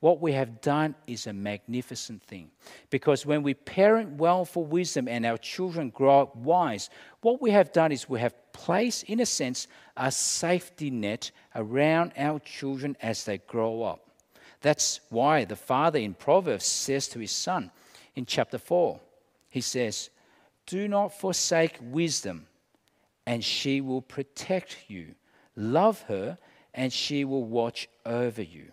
what 0.00 0.20
we 0.20 0.32
have 0.32 0.60
done 0.60 0.94
is 1.06 1.26
a 1.26 1.32
magnificent 1.32 2.22
thing. 2.22 2.50
Because 2.88 3.26
when 3.26 3.42
we 3.42 3.54
parent 3.54 4.12
well 4.12 4.44
for 4.44 4.64
wisdom 4.64 5.08
and 5.08 5.26
our 5.26 5.38
children 5.38 5.90
grow 5.90 6.20
up 6.20 6.36
wise, 6.36 6.88
what 7.20 7.42
we 7.42 7.50
have 7.50 7.72
done 7.72 7.90
is 7.90 8.08
we 8.08 8.20
have 8.20 8.34
placed, 8.52 9.04
in 9.04 9.20
a 9.20 9.26
sense, 9.26 9.66
a 9.96 10.12
safety 10.12 10.90
net 10.90 11.32
around 11.56 12.12
our 12.16 12.38
children 12.38 12.96
as 13.02 13.24
they 13.24 13.38
grow 13.38 13.82
up. 13.82 14.08
That's 14.60 15.00
why 15.10 15.44
the 15.44 15.56
father 15.56 15.98
in 15.98 16.14
Proverbs 16.14 16.66
says 16.66 17.08
to 17.08 17.18
his 17.18 17.32
son 17.32 17.70
in 18.14 18.24
chapter 18.24 18.58
4, 18.58 19.00
he 19.50 19.60
says, 19.60 20.10
Do 20.66 20.86
not 20.86 21.18
forsake 21.18 21.78
wisdom, 21.80 22.46
and 23.26 23.44
she 23.44 23.80
will 23.80 24.02
protect 24.02 24.76
you. 24.88 25.14
Love 25.56 26.02
her, 26.02 26.38
and 26.72 26.92
she 26.92 27.24
will 27.24 27.44
watch 27.44 27.88
over 28.06 28.42
you. 28.42 28.72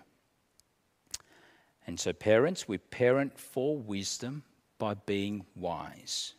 And 1.87 1.99
so, 1.99 2.13
parents, 2.13 2.67
we 2.67 2.77
parent 2.77 3.37
for 3.37 3.77
wisdom 3.77 4.43
by 4.79 4.95
being 4.95 5.45
wise. 5.55 6.33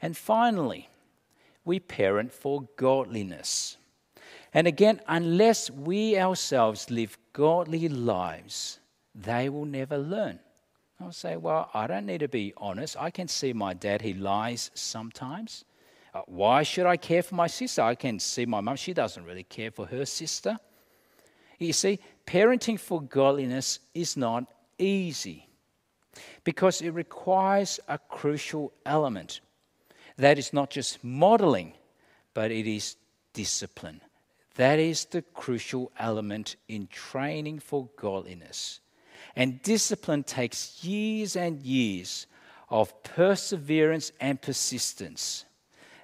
And 0.00 0.16
finally, 0.16 0.88
we 1.64 1.80
parent 1.80 2.32
for 2.32 2.68
godliness. 2.76 3.76
And 4.52 4.66
again, 4.66 5.00
unless 5.08 5.70
we 5.70 6.18
ourselves 6.18 6.90
live 6.90 7.18
godly 7.32 7.88
lives, 7.88 8.78
they 9.14 9.48
will 9.48 9.64
never 9.64 9.98
learn. 9.98 10.38
I'll 11.00 11.12
say, 11.12 11.36
Well, 11.36 11.70
I 11.74 11.86
don't 11.86 12.06
need 12.06 12.20
to 12.20 12.28
be 12.28 12.54
honest. 12.56 12.96
I 12.98 13.10
can 13.10 13.28
see 13.28 13.52
my 13.52 13.74
dad, 13.74 14.02
he 14.02 14.14
lies 14.14 14.70
sometimes. 14.74 15.64
Uh, 16.14 16.22
why 16.26 16.62
should 16.62 16.86
I 16.86 16.96
care 16.96 17.22
for 17.22 17.34
my 17.34 17.48
sister? 17.48 17.82
I 17.82 17.96
can 17.96 18.20
see 18.20 18.46
my 18.46 18.60
mum, 18.60 18.76
she 18.76 18.94
doesn't 18.94 19.24
really 19.24 19.42
care 19.42 19.72
for 19.72 19.86
her 19.86 20.06
sister. 20.06 20.56
You 21.58 21.72
see, 21.72 21.98
parenting 22.26 22.78
for 22.78 23.00
godliness 23.02 23.80
is 23.94 24.16
not 24.16 24.46
easy 24.78 25.48
because 26.44 26.82
it 26.82 26.90
requires 26.90 27.80
a 27.88 27.98
crucial 27.98 28.72
element. 28.86 29.40
That 30.16 30.38
is 30.38 30.52
not 30.52 30.70
just 30.70 31.02
modeling, 31.02 31.74
but 32.34 32.50
it 32.50 32.66
is 32.66 32.96
discipline. 33.32 34.00
That 34.56 34.78
is 34.78 35.06
the 35.06 35.22
crucial 35.22 35.90
element 35.98 36.56
in 36.68 36.86
training 36.86 37.58
for 37.58 37.88
godliness. 37.96 38.80
And 39.34 39.60
discipline 39.62 40.22
takes 40.22 40.84
years 40.84 41.34
and 41.34 41.60
years 41.62 42.26
of 42.68 43.02
perseverance 43.02 44.12
and 44.20 44.40
persistence. 44.40 45.44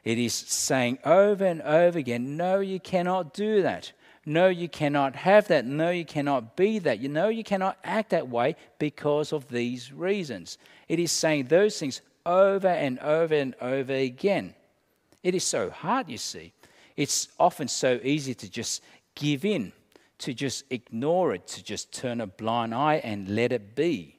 It 0.03 0.19
is 0.19 0.35
saying 0.35 0.99
over 1.05 1.45
and 1.45 1.63
over 1.63 1.99
again, 1.99 2.37
no, 2.37 2.61
you 2.61 2.81
cannot 2.81 3.35
do 3.35 3.63
that. 3.63 3.93
No, 4.27 4.49
you 4.49 4.69
cannot 4.69 5.17
have 5.17 5.49
that. 5.49 5.65
No, 5.65 5.91
you 5.91 6.05
cannot 6.05 6.55
be 6.57 6.79
that. 6.81 7.01
You 7.01 7.09
know, 7.09 7.29
you 7.29 7.43
cannot 7.43 7.79
act 7.83 8.11
that 8.11 8.29
way 8.29 8.57
because 8.79 9.33
of 9.33 9.49
these 9.49 9.93
reasons. 9.93 10.59
It 10.89 10.99
is 10.99 11.11
saying 11.11 11.47
those 11.47 11.79
things 11.79 12.03
over 12.27 12.69
and 12.69 12.99
over 12.99 13.35
and 13.35 13.55
over 13.61 13.95
again. 13.95 14.55
It 15.23 15.35
is 15.35 15.45
so 15.45 15.71
hard, 15.71 16.09
you 16.09 16.19
see. 16.19 16.53
It's 16.97 17.29
often 17.39 17.69
so 17.69 17.99
easy 18.03 18.35
to 18.35 18.51
just 18.51 18.83
give 19.15 19.45
in, 19.45 19.73
to 20.19 20.35
just 20.35 20.65
ignore 20.71 21.35
it, 21.35 21.47
to 21.49 21.65
just 21.65 21.93
turn 21.93 22.21
a 22.21 22.27
blind 22.27 22.75
eye 22.75 23.01
and 23.03 23.29
let 23.29 23.53
it 23.53 23.75
be. 23.75 24.19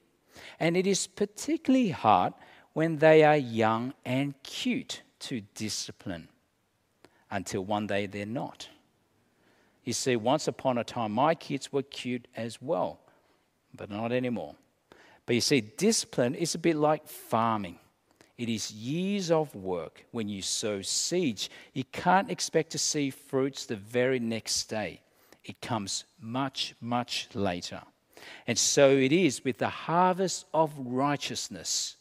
And 0.59 0.75
it 0.75 0.87
is 0.87 1.05
particularly 1.05 1.89
hard 1.89 2.33
when 2.73 2.97
they 2.97 3.23
are 3.23 3.37
young 3.37 3.93
and 4.03 4.33
cute 4.41 5.03
to 5.19 5.41
discipline 5.53 6.27
until 7.29 7.63
one 7.63 7.85
day 7.85 8.07
they're 8.07 8.25
not. 8.25 8.67
You 9.83 9.93
see, 9.93 10.15
once 10.15 10.47
upon 10.47 10.77
a 10.77 10.83
time, 10.83 11.11
my 11.11 11.35
kids 11.35 11.71
were 11.71 11.83
cute 11.83 12.27
as 12.35 12.61
well, 12.61 12.99
but 13.75 13.89
not 13.89 14.11
anymore. 14.11 14.55
But 15.25 15.35
you 15.35 15.41
see, 15.41 15.61
discipline 15.61 16.35
is 16.35 16.55
a 16.55 16.59
bit 16.59 16.75
like 16.75 17.07
farming. 17.07 17.79
It 18.37 18.49
is 18.49 18.71
years 18.71 19.31
of 19.31 19.53
work. 19.55 20.05
When 20.11 20.27
you 20.27 20.41
sow 20.41 20.81
seeds, 20.81 21.49
you 21.73 21.83
can't 21.83 22.31
expect 22.31 22.71
to 22.71 22.77
see 22.77 23.09
fruits 23.09 23.65
the 23.65 23.75
very 23.75 24.19
next 24.19 24.65
day. 24.65 25.01
It 25.43 25.61
comes 25.61 26.05
much, 26.19 26.75
much 26.81 27.27
later. 27.33 27.81
And 28.45 28.57
so 28.57 28.89
it 28.89 29.11
is 29.11 29.43
with 29.43 29.57
the 29.57 29.69
harvest 29.69 30.45
of 30.53 30.71
righteousness 30.77 31.97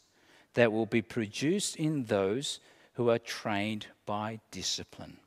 that 0.53 0.71
will 0.71 0.85
be 0.85 1.01
produced 1.01 1.75
in 1.77 2.05
those 2.05 2.59
who 2.93 3.09
are 3.09 3.19
trained 3.19 3.87
by 4.05 4.39
discipline. 4.51 5.17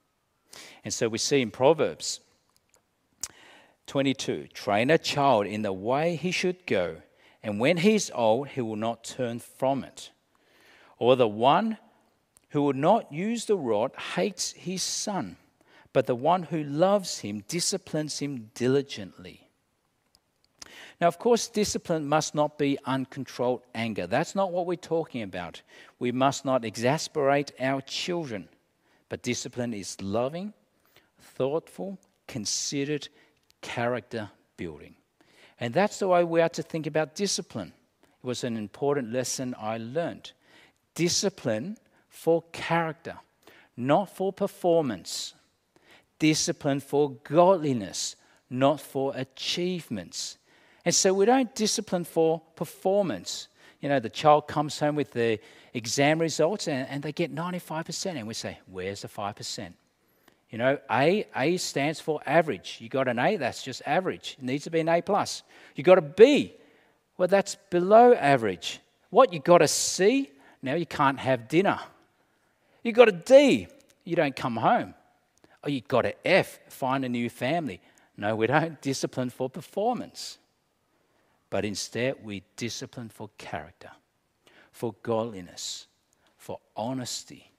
And 0.85 0.93
so 0.93 1.09
we 1.09 1.19
see 1.19 1.41
in 1.41 1.51
Proverbs 1.51 2.21
22 3.87 4.49
Train 4.53 4.91
a 4.91 4.99
child 4.99 5.47
in 5.47 5.63
the 5.63 5.73
way 5.73 6.17
he 6.17 6.31
should 6.31 6.67
go, 6.67 6.97
and 7.43 7.61
when 7.61 7.79
he 7.79 7.95
is 7.95 8.11
old, 8.15 8.49
he 8.49 8.61
will 8.61 8.77
not 8.77 9.05
turn 9.05 9.39
from 9.39 9.85
it. 9.85 10.11
Or 10.99 11.17
the 11.17 11.29
one 11.29 11.79
who 12.51 12.63
will 12.63 12.73
not 12.73 13.13
use 13.13 13.47
the 13.47 13.57
rod 13.57 13.93
hates 14.15 14.53
his 14.53 14.83
son, 14.83 15.37
but 15.93 16.07
the 16.07 16.15
one 16.15 16.45
who 16.45 16.63
loves 16.63 17.19
him 17.19 17.43
disciplines 17.49 18.21
him 18.21 18.51
diligently. 18.55 19.49
Now, 21.01 21.09
of 21.09 21.19
course, 21.19 21.49
discipline 21.49 22.07
must 22.07 22.35
not 22.35 22.57
be 22.57 22.79
uncontrolled 22.85 23.63
anger. 23.75 24.07
That's 24.07 24.35
not 24.35 24.53
what 24.53 24.67
we're 24.67 24.77
talking 24.77 25.23
about. 25.23 25.63
We 25.99 26.13
must 26.13 26.45
not 26.45 26.65
exasperate 26.65 27.53
our 27.59 27.81
children, 27.81 28.49
but 29.09 29.23
discipline 29.23 29.75
is 29.75 30.01
loving, 30.01 30.55
thoughtful, 31.21 31.99
considered, 32.27 33.09
character 33.65 34.31
building. 34.59 34.95
And 35.59 35.73
that's 35.73 35.99
the 35.99 36.07
way 36.07 36.23
we 36.23 36.43
are 36.43 36.51
to 36.51 36.63
think 36.63 36.87
about 36.87 37.15
discipline. 37.15 37.73
It 38.03 38.27
was 38.27 38.45
an 38.45 38.57
important 38.57 39.11
lesson 39.13 39.55
I 39.59 39.79
learned. 39.79 40.33
Discipline 40.95 41.79
for 42.09 42.45
character, 42.53 43.17
not 43.77 44.15
for 44.15 44.33
performance. 44.33 45.35
Discipline 46.19 46.81
for 46.81 47.13
godliness, 47.25 48.17
not 48.51 48.81
for 48.81 49.13
achievements. 49.17 50.37
And 50.85 50.95
so 50.95 51.15
we 51.15 51.25
don't 51.25 51.53
discipline 51.55 52.05
for 52.05 52.43
performance. 52.57 53.49
You 53.81 53.89
know, 53.89 53.99
the 53.99 54.11
child 54.11 54.47
comes 54.47 54.79
home 54.79 54.95
with 54.95 55.13
the 55.13 55.41
exam 55.73 56.21
results 56.21 56.69
and, 56.69 56.87
and 56.89 57.03
they 57.03 57.13
get 57.13 57.35
95%, 57.35 58.17
and 58.17 58.27
we 58.27 58.35
say, 58.35 58.59
Where's 58.67 59.03
the 59.03 59.09
5%? 59.09 59.73
You 60.55 60.59
know, 60.59 60.79
A, 60.89 61.27
A 61.35 61.57
stands 61.57 61.99
for 61.99 62.21
average. 62.25 62.79
You 62.81 62.89
got 62.89 63.09
an 63.09 63.19
A, 63.19 63.37
that's 63.39 63.61
just 63.61 63.83
average. 63.85 64.37
It 64.39 64.45
needs 64.45 64.63
to 64.63 64.71
be 64.71 64.79
an 64.79 64.89
A 64.89 65.03
plus. 65.03 65.43
You 65.75 65.83
got 65.83 65.99
a 65.99 66.01
B, 66.01 66.55
well, 67.19 67.27
that's 67.27 67.57
below 67.71 68.15
average. 68.15 68.79
What 69.11 69.33
you 69.33 69.41
got 69.41 69.63
a 69.63 69.67
C, 69.67 70.31
now 70.63 70.77
you 70.77 70.87
can't 70.87 71.19
have 71.19 71.49
dinner. 71.49 71.81
You 72.85 72.93
got 72.93 73.09
a 73.09 73.13
D, 73.13 73.67
you 74.05 74.15
don't 74.15 74.37
come 74.37 74.55
home. 74.55 74.95
Oh, 75.65 75.69
you 75.69 75.81
got 75.81 76.07
an 76.07 76.13
F, 76.25 76.61
find 76.69 77.05
a 77.05 77.09
new 77.09 77.29
family. 77.29 77.81
No, 78.17 78.37
we 78.37 78.47
don't 78.47 78.81
discipline 78.81 79.31
for 79.31 79.51
performance, 79.51 80.39
but 81.51 81.65
instead 81.65 82.25
we 82.25 82.45
discipline 82.55 83.09
for 83.09 83.29
character, 83.39 83.91
for 84.71 84.95
godliness, 85.03 85.89
for 86.37 86.61
honesty, 86.77 87.51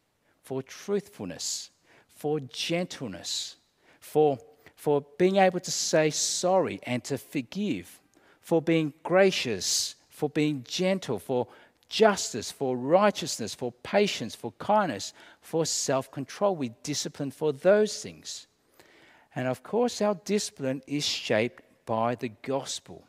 for 0.43 0.63
truthfulness, 0.63 1.71
for 2.15 2.39
gentleness, 2.39 3.57
for, 3.99 4.39
for 4.75 5.05
being 5.17 5.35
able 5.35 5.59
to 5.59 5.71
say 5.71 6.09
sorry 6.09 6.79
and 6.83 7.03
to 7.03 7.17
forgive, 7.17 7.99
for 8.41 8.61
being 8.61 8.93
gracious, 9.03 9.95
for 10.09 10.29
being 10.29 10.63
gentle, 10.67 11.19
for 11.19 11.47
justice, 11.89 12.51
for 12.51 12.77
righteousness, 12.77 13.53
for 13.53 13.71
patience, 13.83 14.33
for 14.33 14.53
kindness, 14.53 15.13
for 15.41 15.65
self 15.65 16.09
control. 16.09 16.55
We 16.55 16.69
discipline 16.83 17.31
for 17.31 17.51
those 17.53 18.01
things. 18.01 18.47
And 19.35 19.47
of 19.47 19.63
course, 19.63 20.01
our 20.01 20.15
discipline 20.25 20.81
is 20.87 21.05
shaped 21.05 21.63
by 21.85 22.15
the 22.15 22.29
gospel. 22.29 23.05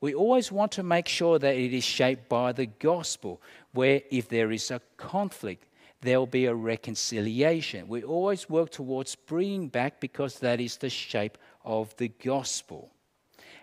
We 0.00 0.14
always 0.14 0.52
want 0.52 0.72
to 0.72 0.82
make 0.82 1.08
sure 1.08 1.38
that 1.38 1.56
it 1.56 1.72
is 1.72 1.84
shaped 1.84 2.28
by 2.28 2.52
the 2.52 2.66
gospel, 2.66 3.40
where 3.72 4.02
if 4.10 4.28
there 4.28 4.52
is 4.52 4.70
a 4.70 4.82
conflict, 4.98 5.64
there 6.04 6.18
will 6.18 6.26
be 6.26 6.46
a 6.46 6.54
reconciliation. 6.54 7.88
We 7.88 8.02
always 8.02 8.48
work 8.48 8.70
towards 8.70 9.14
bringing 9.14 9.68
back 9.68 10.00
because 10.00 10.38
that 10.40 10.60
is 10.60 10.76
the 10.76 10.90
shape 10.90 11.38
of 11.64 11.96
the 11.96 12.08
gospel. 12.08 12.90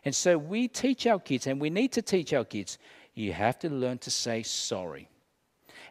And 0.04 0.16
so 0.16 0.38
we 0.38 0.68
teach 0.68 1.06
our 1.06 1.20
kids, 1.20 1.46
and 1.46 1.62
we 1.62 1.70
need 1.70 1.92
to 1.94 2.02
teach 2.02 2.34
our 2.34 2.46
kids 2.46 2.80
you 3.14 3.34
have 3.34 3.60
to 3.60 3.70
learn 3.70 3.98
to 4.00 4.12
say 4.12 4.42
sorry. 4.44 5.10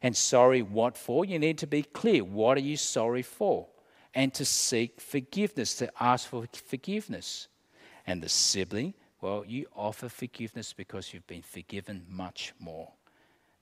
And 0.02 0.16
sorry, 0.16 0.62
what 0.62 0.96
for? 0.96 1.24
You 1.24 1.38
need 1.38 1.58
to 1.58 1.66
be 1.66 1.82
clear. 1.82 2.24
What 2.24 2.56
are 2.56 2.62
you 2.62 2.76
sorry 2.76 3.22
for? 3.22 3.68
And 4.14 4.32
to 4.34 4.44
seek 4.44 5.00
forgiveness, 5.00 5.74
to 5.76 5.90
ask 6.00 6.28
for 6.28 6.46
forgiveness. 6.52 7.48
And 8.06 8.22
the 8.22 8.28
sibling, 8.28 8.94
well, 9.20 9.44
you 9.46 9.66
offer 9.76 10.08
forgiveness 10.08 10.72
because 10.72 11.12
you've 11.12 11.26
been 11.26 11.42
forgiven 11.42 12.06
much 12.08 12.54
more. 12.58 12.92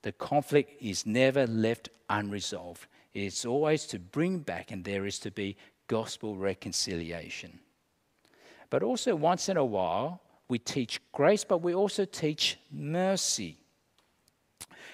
The 0.01 0.11
conflict 0.13 0.81
is 0.81 1.05
never 1.05 1.45
left 1.45 1.89
unresolved. 2.09 2.87
It's 3.13 3.45
always 3.45 3.85
to 3.87 3.99
bring 3.99 4.39
back, 4.39 4.71
and 4.71 4.83
there 4.83 5.05
is 5.05 5.19
to 5.19 5.31
be 5.31 5.57
gospel 5.87 6.35
reconciliation. 6.35 7.59
But 8.69 8.83
also, 8.83 9.15
once 9.15 9.49
in 9.49 9.57
a 9.57 9.65
while, 9.65 10.21
we 10.47 10.59
teach 10.59 11.01
grace, 11.11 11.43
but 11.43 11.61
we 11.61 11.73
also 11.73 12.05
teach 12.05 12.57
mercy. 12.71 13.57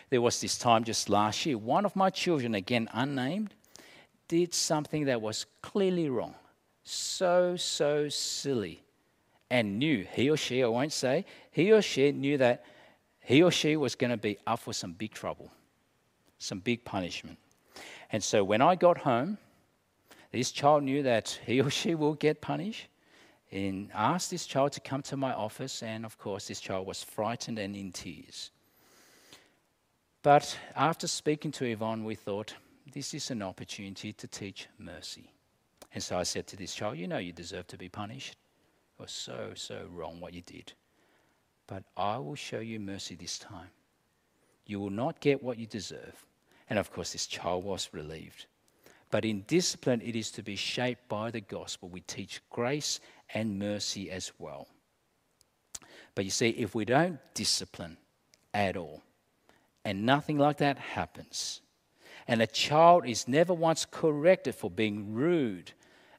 There 0.09 0.21
was 0.21 0.39
this 0.39 0.57
time 0.57 0.83
just 0.83 1.09
last 1.09 1.45
year, 1.45 1.57
one 1.57 1.85
of 1.85 1.95
my 1.95 2.09
children, 2.09 2.55
again 2.55 2.89
unnamed, 2.93 3.53
did 4.27 4.53
something 4.53 5.05
that 5.05 5.21
was 5.21 5.45
clearly 5.61 6.09
wrong. 6.09 6.35
So, 6.83 7.55
so 7.55 8.09
silly. 8.09 8.81
And 9.49 9.77
knew, 9.77 10.05
he 10.11 10.29
or 10.29 10.37
she, 10.37 10.63
I 10.63 10.67
won't 10.67 10.93
say, 10.93 11.25
he 11.51 11.71
or 11.71 11.81
she 11.81 12.11
knew 12.11 12.37
that 12.37 12.63
he 13.25 13.41
or 13.41 13.51
she 13.51 13.75
was 13.75 13.95
going 13.95 14.11
to 14.11 14.17
be 14.17 14.37
up 14.45 14.59
for 14.59 14.71
some 14.71 14.93
big 14.93 15.11
trouble, 15.11 15.51
some 16.37 16.59
big 16.59 16.85
punishment. 16.85 17.39
And 18.11 18.23
so 18.23 18.43
when 18.43 18.61
I 18.61 18.75
got 18.75 18.99
home, 18.99 19.39
this 20.31 20.51
child 20.51 20.83
knew 20.83 21.01
that 21.03 21.39
he 21.43 21.59
or 21.59 21.71
she 21.71 21.95
will 21.95 22.13
get 22.13 22.39
punished 22.39 22.87
and 23.51 23.89
asked 23.95 24.29
this 24.29 24.45
child 24.45 24.73
to 24.73 24.79
come 24.79 25.01
to 25.03 25.17
my 25.17 25.33
office, 25.33 25.81
and 25.81 26.05
of 26.05 26.19
course, 26.19 26.47
this 26.47 26.59
child 26.59 26.85
was 26.85 27.01
frightened 27.03 27.57
and 27.57 27.75
in 27.75 27.91
tears. 27.91 28.51
But 30.21 30.57
after 30.75 31.07
speaking 31.07 31.51
to 31.53 31.65
Yvonne, 31.65 32.03
we 32.03 32.15
thought 32.15 32.53
this 32.93 33.15
is 33.15 33.31
an 33.31 33.41
opportunity 33.41 34.13
to 34.13 34.27
teach 34.27 34.67
mercy. 34.77 35.31
And 35.93 36.03
so 36.03 36.17
I 36.17 36.23
said 36.23 36.45
to 36.47 36.57
this 36.57 36.75
child, 36.75 36.97
You 36.97 37.07
know, 37.07 37.17
you 37.17 37.31
deserve 37.31 37.65
to 37.67 37.77
be 37.77 37.89
punished. 37.89 38.35
It 38.99 39.01
was 39.01 39.11
so, 39.11 39.53
so 39.55 39.87
wrong 39.89 40.19
what 40.19 40.33
you 40.33 40.41
did. 40.41 40.73
But 41.67 41.83
I 41.97 42.17
will 42.17 42.35
show 42.35 42.59
you 42.59 42.79
mercy 42.79 43.15
this 43.15 43.39
time. 43.39 43.69
You 44.65 44.79
will 44.79 44.89
not 44.89 45.19
get 45.19 45.43
what 45.43 45.57
you 45.57 45.65
deserve. 45.65 46.25
And 46.69 46.79
of 46.79 46.91
course, 46.91 47.13
this 47.13 47.27
child 47.27 47.63
was 47.63 47.89
relieved. 47.91 48.45
But 49.11 49.25
in 49.25 49.43
discipline, 49.47 50.01
it 50.01 50.15
is 50.15 50.31
to 50.31 50.43
be 50.43 50.55
shaped 50.55 51.07
by 51.07 51.31
the 51.31 51.41
gospel. 51.41 51.89
We 51.89 52.01
teach 52.01 52.41
grace 52.49 52.99
and 53.33 53.59
mercy 53.59 54.11
as 54.11 54.31
well. 54.39 54.67
But 56.15 56.25
you 56.25 56.31
see, 56.31 56.49
if 56.49 56.73
we 56.73 56.85
don't 56.85 57.19
discipline 57.33 57.97
at 58.53 58.77
all, 58.77 59.03
and 59.83 60.05
nothing 60.05 60.37
like 60.37 60.57
that 60.57 60.77
happens, 60.79 61.61
and 62.27 62.41
a 62.41 62.47
child 62.47 63.07
is 63.07 63.27
never 63.27 63.53
once 63.53 63.85
corrected 63.85 64.55
for 64.55 64.71
being 64.71 65.13
rude 65.13 65.71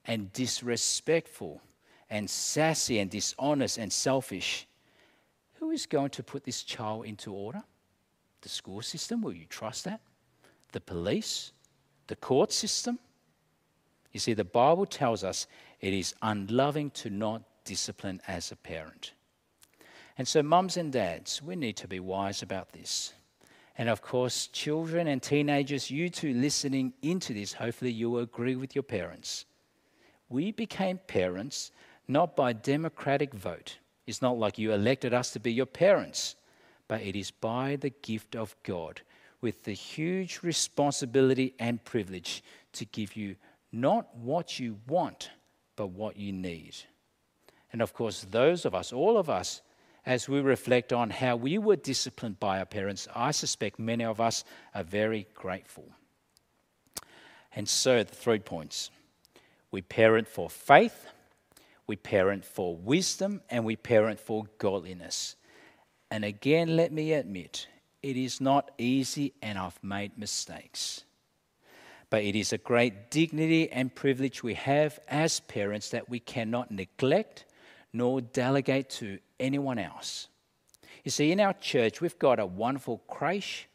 and 0.05 0.33
disrespectful 0.33 1.61
and 2.09 2.31
sassy 2.31 3.01
and 3.01 3.11
dishonest 3.11 3.79
and 3.79 3.93
selfish, 3.93 4.69
who 5.59 5.71
is 5.71 5.87
going 5.87 6.11
to 6.11 6.23
put 6.23 6.45
this 6.45 6.62
child 6.62 7.07
into 7.07 7.33
order? 7.33 7.62
The 8.42 8.49
school 8.49 8.83
system? 8.83 9.23
Will 9.23 9.33
you 9.33 9.47
trust 9.47 9.85
that? 9.85 10.01
The 10.73 10.81
police? 10.81 11.53
The 12.07 12.16
court 12.16 12.53
system? 12.53 12.99
You 14.12 14.21
see, 14.21 14.35
the 14.35 14.45
Bible 14.45 14.87
tells 14.87 15.25
us 15.25 15.47
it 15.81 15.92
is 15.92 16.14
unloving 16.23 16.90
to 16.90 17.11
not 17.11 17.42
discipline 17.64 18.21
as 18.27 18.53
a 18.53 18.57
parent. 18.57 19.12
And 20.19 20.27
so, 20.27 20.42
mums 20.42 20.77
and 20.77 20.92
dads, 20.92 21.42
we 21.42 21.57
need 21.57 21.77
to 21.77 21.88
be 21.88 22.01
wise 22.01 22.42
about 22.42 22.73
this. 22.73 23.12
And 23.79 23.90
of 23.90 24.01
course, 24.01 24.47
children 24.47 25.07
and 25.07 25.23
teenagers, 25.23 25.90
you 25.90 26.09
two 26.09 26.33
listening 26.33 26.95
into 27.03 27.35
this, 27.35 27.53
hopefully 27.53 27.90
you 27.90 28.09
will 28.11 28.21
agree 28.21 28.57
with 28.57 28.75
your 28.75 28.83
parents. 28.83 29.45
We 30.29 30.51
became 30.53 30.99
parents 31.07 31.73
not 32.09 32.37
by 32.37 32.53
democratic 32.55 33.35
vote. 33.35 33.79
It's 34.07 34.23
not 34.23 34.38
like 34.38 34.59
you 34.59 34.73
elected 34.73 35.12
us 35.12 35.33
to 35.33 35.40
be 35.40 35.53
your 35.53 35.66
parents, 35.66 36.37
but 36.88 37.03
it 37.03 37.16
is 37.16 37.31
by 37.31 37.77
the 37.77 37.90
gift 37.90 38.37
of 38.37 38.55
God 38.62 39.01
with 39.40 39.64
the 39.64 39.73
huge 39.73 40.40
responsibility 40.42 41.55
and 41.59 41.85
privilege 41.85 42.42
to 42.73 42.85
give 42.85 43.16
you 43.16 43.37
not 43.73 44.16
what 44.16 44.59
you 44.59 44.79
want, 44.87 45.31
but 45.75 45.88
what 45.88 46.16
you 46.16 46.33
need. 46.33 46.77
And 47.73 47.83
of 47.83 47.92
course, 47.92 48.27
those 48.31 48.64
of 48.64 48.75
us, 48.75 48.92
all 48.92 49.19
of 49.19 49.29
us, 49.29 49.62
as 50.05 50.29
we 50.29 50.40
reflect 50.40 50.92
on 50.92 51.11
how 51.11 51.35
we 51.35 51.59
were 51.59 51.77
disciplined 51.77 52.38
by 52.38 52.61
our 52.61 52.64
parents, 52.64 53.09
I 53.14 53.33
suspect 53.33 53.79
many 53.79 54.05
of 54.05 54.21
us 54.21 54.45
are 54.75 54.85
very 54.85 55.27
grateful. 55.35 55.90
And 57.55 57.69
so, 57.69 58.03
the 58.03 58.14
three 58.14 58.38
points 58.38 58.90
we 59.71 59.83
parent 59.83 60.29
for 60.29 60.49
faith, 60.49 61.07
we 61.87 61.96
parent 61.96 62.44
for 62.44 62.77
wisdom, 62.77 63.40
and 63.49 63.64
we 63.64 63.77
parent 63.77 64.18
for 64.18 64.44
godliness. 64.59 65.37
And 66.11 66.25
again, 66.25 66.77
let 66.77 66.92
me 66.92 67.12
admit, 67.12 67.68
it 68.03 68.16
is 68.16 68.40
not 68.40 68.70
easy, 68.79 69.35
and 69.42 69.59
I've 69.59 69.83
made 69.83 70.18
mistakes. 70.18 71.05
But 72.11 72.22
it 72.22 72.37
is 72.37 72.53
a 72.53 72.59
great 72.59 73.11
dignity 73.11 73.70
and 73.70 73.94
privilege 73.94 74.42
we 74.42 74.55
have 74.55 74.99
as 75.09 75.40
parents 75.40 75.90
that 75.90 76.09
we 76.09 76.20
cannot 76.20 76.70
neglect 76.70 77.44
nor 77.92 78.20
delegate 78.20 78.90
to 78.90 79.18
anyone 79.40 79.79
else. 79.79 80.29
You 81.03 81.11
see, 81.11 81.33
in 81.33 81.40
our 81.40 81.55
church, 81.55 82.01
we've 82.01 82.18
got 82.18 82.38
a 82.38 82.46
wonderful 82.46 82.99
creche, 83.09 83.68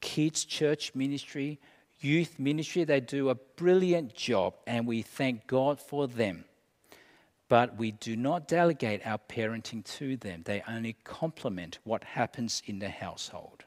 kids' 0.00 0.44
church 0.44 0.94
ministry, 0.94 1.58
youth 2.00 2.38
ministry. 2.38 2.84
They 2.84 3.00
do 3.00 3.30
a 3.30 3.34
brilliant 3.34 4.14
job, 4.14 4.54
and 4.66 4.86
we 4.86 5.02
thank 5.02 5.46
God 5.46 5.80
for 5.80 6.06
them. 6.06 6.44
But 7.52 7.76
we 7.76 7.90
do 7.90 8.16
not 8.16 8.48
delegate 8.48 9.06
our 9.06 9.18
parenting 9.18 9.84
to 9.98 10.16
them, 10.16 10.40
they 10.46 10.64
only 10.66 10.96
complement 11.04 11.80
what 11.84 12.02
happens 12.02 12.62
in 12.64 12.78
the 12.78 12.88
household. 12.88 13.64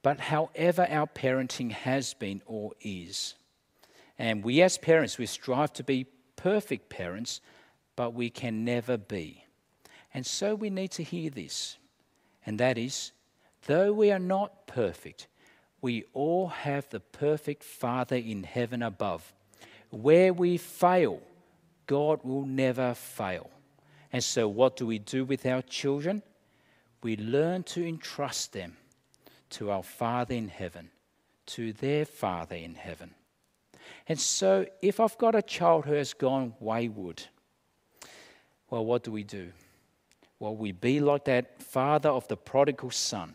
But 0.00 0.20
however 0.20 0.86
our 0.88 1.08
parenting 1.08 1.72
has 1.72 2.14
been 2.14 2.42
or 2.46 2.70
is, 2.80 3.34
and 4.16 4.44
we 4.44 4.62
as 4.62 4.78
parents, 4.78 5.18
we 5.18 5.26
strive 5.26 5.72
to 5.72 5.82
be 5.82 6.06
perfect 6.36 6.88
parents, 6.88 7.40
but 7.96 8.14
we 8.14 8.30
can 8.30 8.64
never 8.64 8.96
be. 8.96 9.42
And 10.14 10.24
so 10.24 10.54
we 10.54 10.70
need 10.70 10.92
to 10.92 11.02
hear 11.02 11.30
this, 11.30 11.78
and 12.46 12.60
that 12.60 12.78
is 12.78 13.10
though 13.66 13.92
we 13.92 14.12
are 14.12 14.20
not 14.20 14.68
perfect, 14.68 15.26
we 15.80 16.04
all 16.12 16.46
have 16.46 16.88
the 16.90 17.00
perfect 17.00 17.64
Father 17.64 18.14
in 18.14 18.44
heaven 18.44 18.84
above. 18.84 19.34
Where 19.90 20.32
we 20.32 20.58
fail, 20.58 21.20
God 21.86 22.20
will 22.24 22.46
never 22.46 22.94
fail. 22.94 23.50
And 24.12 24.22
so, 24.22 24.48
what 24.48 24.76
do 24.76 24.86
we 24.86 24.98
do 24.98 25.24
with 25.24 25.46
our 25.46 25.62
children? 25.62 26.22
We 27.02 27.16
learn 27.16 27.62
to 27.64 27.86
entrust 27.86 28.52
them 28.52 28.76
to 29.50 29.70
our 29.70 29.82
Father 29.82 30.34
in 30.34 30.48
heaven, 30.48 30.90
to 31.46 31.72
their 31.72 32.04
Father 32.04 32.56
in 32.56 32.74
heaven. 32.74 33.14
And 34.08 34.18
so, 34.18 34.66
if 34.82 35.00
I've 35.00 35.18
got 35.18 35.34
a 35.34 35.42
child 35.42 35.84
who 35.84 35.94
has 35.94 36.14
gone 36.14 36.54
wayward, 36.60 37.22
well, 38.70 38.84
what 38.84 39.04
do 39.04 39.12
we 39.12 39.22
do? 39.22 39.52
Well, 40.38 40.56
we 40.56 40.72
be 40.72 41.00
like 41.00 41.24
that 41.24 41.62
father 41.62 42.10
of 42.10 42.28
the 42.28 42.36
prodigal 42.36 42.90
son. 42.90 43.34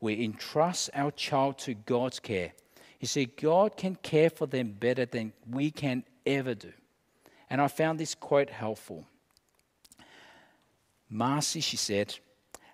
We 0.00 0.24
entrust 0.24 0.90
our 0.94 1.10
child 1.12 1.58
to 1.58 1.74
God's 1.74 2.18
care. 2.18 2.52
You 3.00 3.06
see, 3.06 3.26
God 3.26 3.76
can 3.76 3.96
care 3.96 4.30
for 4.30 4.46
them 4.46 4.72
better 4.78 5.04
than 5.04 5.32
we 5.48 5.70
can 5.70 6.04
ever 6.26 6.54
do. 6.54 6.72
And 7.54 7.62
I 7.62 7.68
found 7.68 8.00
this 8.00 8.16
quote 8.16 8.50
helpful. 8.50 9.06
Marcy, 11.08 11.60
she 11.60 11.76
said, 11.76 12.18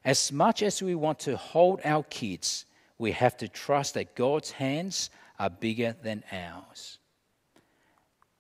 as 0.06 0.32
much 0.32 0.62
as 0.62 0.82
we 0.82 0.94
want 0.94 1.18
to 1.18 1.36
hold 1.36 1.82
our 1.84 2.02
kids, 2.04 2.64
we 2.96 3.12
have 3.12 3.36
to 3.36 3.48
trust 3.48 3.92
that 3.92 4.14
God's 4.14 4.52
hands 4.52 5.10
are 5.38 5.50
bigger 5.50 5.94
than 6.02 6.24
ours. 6.32 6.98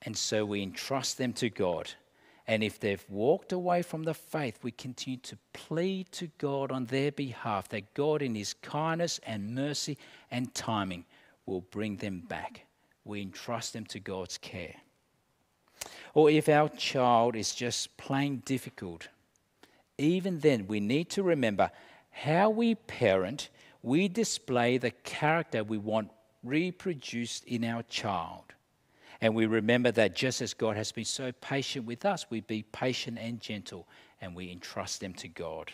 And 0.00 0.16
so 0.16 0.46
we 0.46 0.62
entrust 0.62 1.18
them 1.18 1.34
to 1.34 1.50
God. 1.50 1.90
And 2.46 2.64
if 2.64 2.80
they've 2.80 3.04
walked 3.10 3.52
away 3.52 3.82
from 3.82 4.04
the 4.04 4.14
faith, 4.14 4.60
we 4.62 4.70
continue 4.70 5.18
to 5.18 5.36
plead 5.52 6.10
to 6.12 6.28
God 6.38 6.72
on 6.72 6.86
their 6.86 7.12
behalf 7.12 7.68
that 7.68 7.92
God, 7.92 8.22
in 8.22 8.34
His 8.34 8.54
kindness 8.54 9.20
and 9.26 9.54
mercy 9.54 9.98
and 10.30 10.54
timing, 10.54 11.04
will 11.44 11.60
bring 11.60 11.98
them 11.98 12.20
back. 12.20 12.64
We 13.04 13.20
entrust 13.20 13.74
them 13.74 13.84
to 13.88 14.00
God's 14.00 14.38
care. 14.38 14.76
Or 16.14 16.30
if 16.30 16.48
our 16.48 16.68
child 16.68 17.36
is 17.36 17.54
just 17.54 17.96
plain 17.96 18.42
difficult, 18.44 19.08
even 19.98 20.40
then 20.40 20.66
we 20.66 20.80
need 20.80 21.10
to 21.10 21.22
remember 21.22 21.70
how 22.10 22.50
we 22.50 22.74
parent, 22.74 23.48
we 23.82 24.08
display 24.08 24.78
the 24.78 24.90
character 24.90 25.62
we 25.62 25.78
want 25.78 26.10
reproduced 26.42 27.44
in 27.44 27.64
our 27.64 27.82
child. 27.84 28.44
And 29.20 29.34
we 29.34 29.46
remember 29.46 29.90
that 29.92 30.16
just 30.16 30.40
as 30.40 30.54
God 30.54 30.76
has 30.76 30.92
been 30.92 31.04
so 31.04 31.32
patient 31.32 31.86
with 31.86 32.04
us, 32.04 32.26
we 32.30 32.40
be 32.40 32.62
patient 32.62 33.18
and 33.20 33.40
gentle 33.40 33.86
and 34.20 34.34
we 34.34 34.50
entrust 34.50 35.00
them 35.00 35.12
to 35.14 35.28
God. 35.28 35.70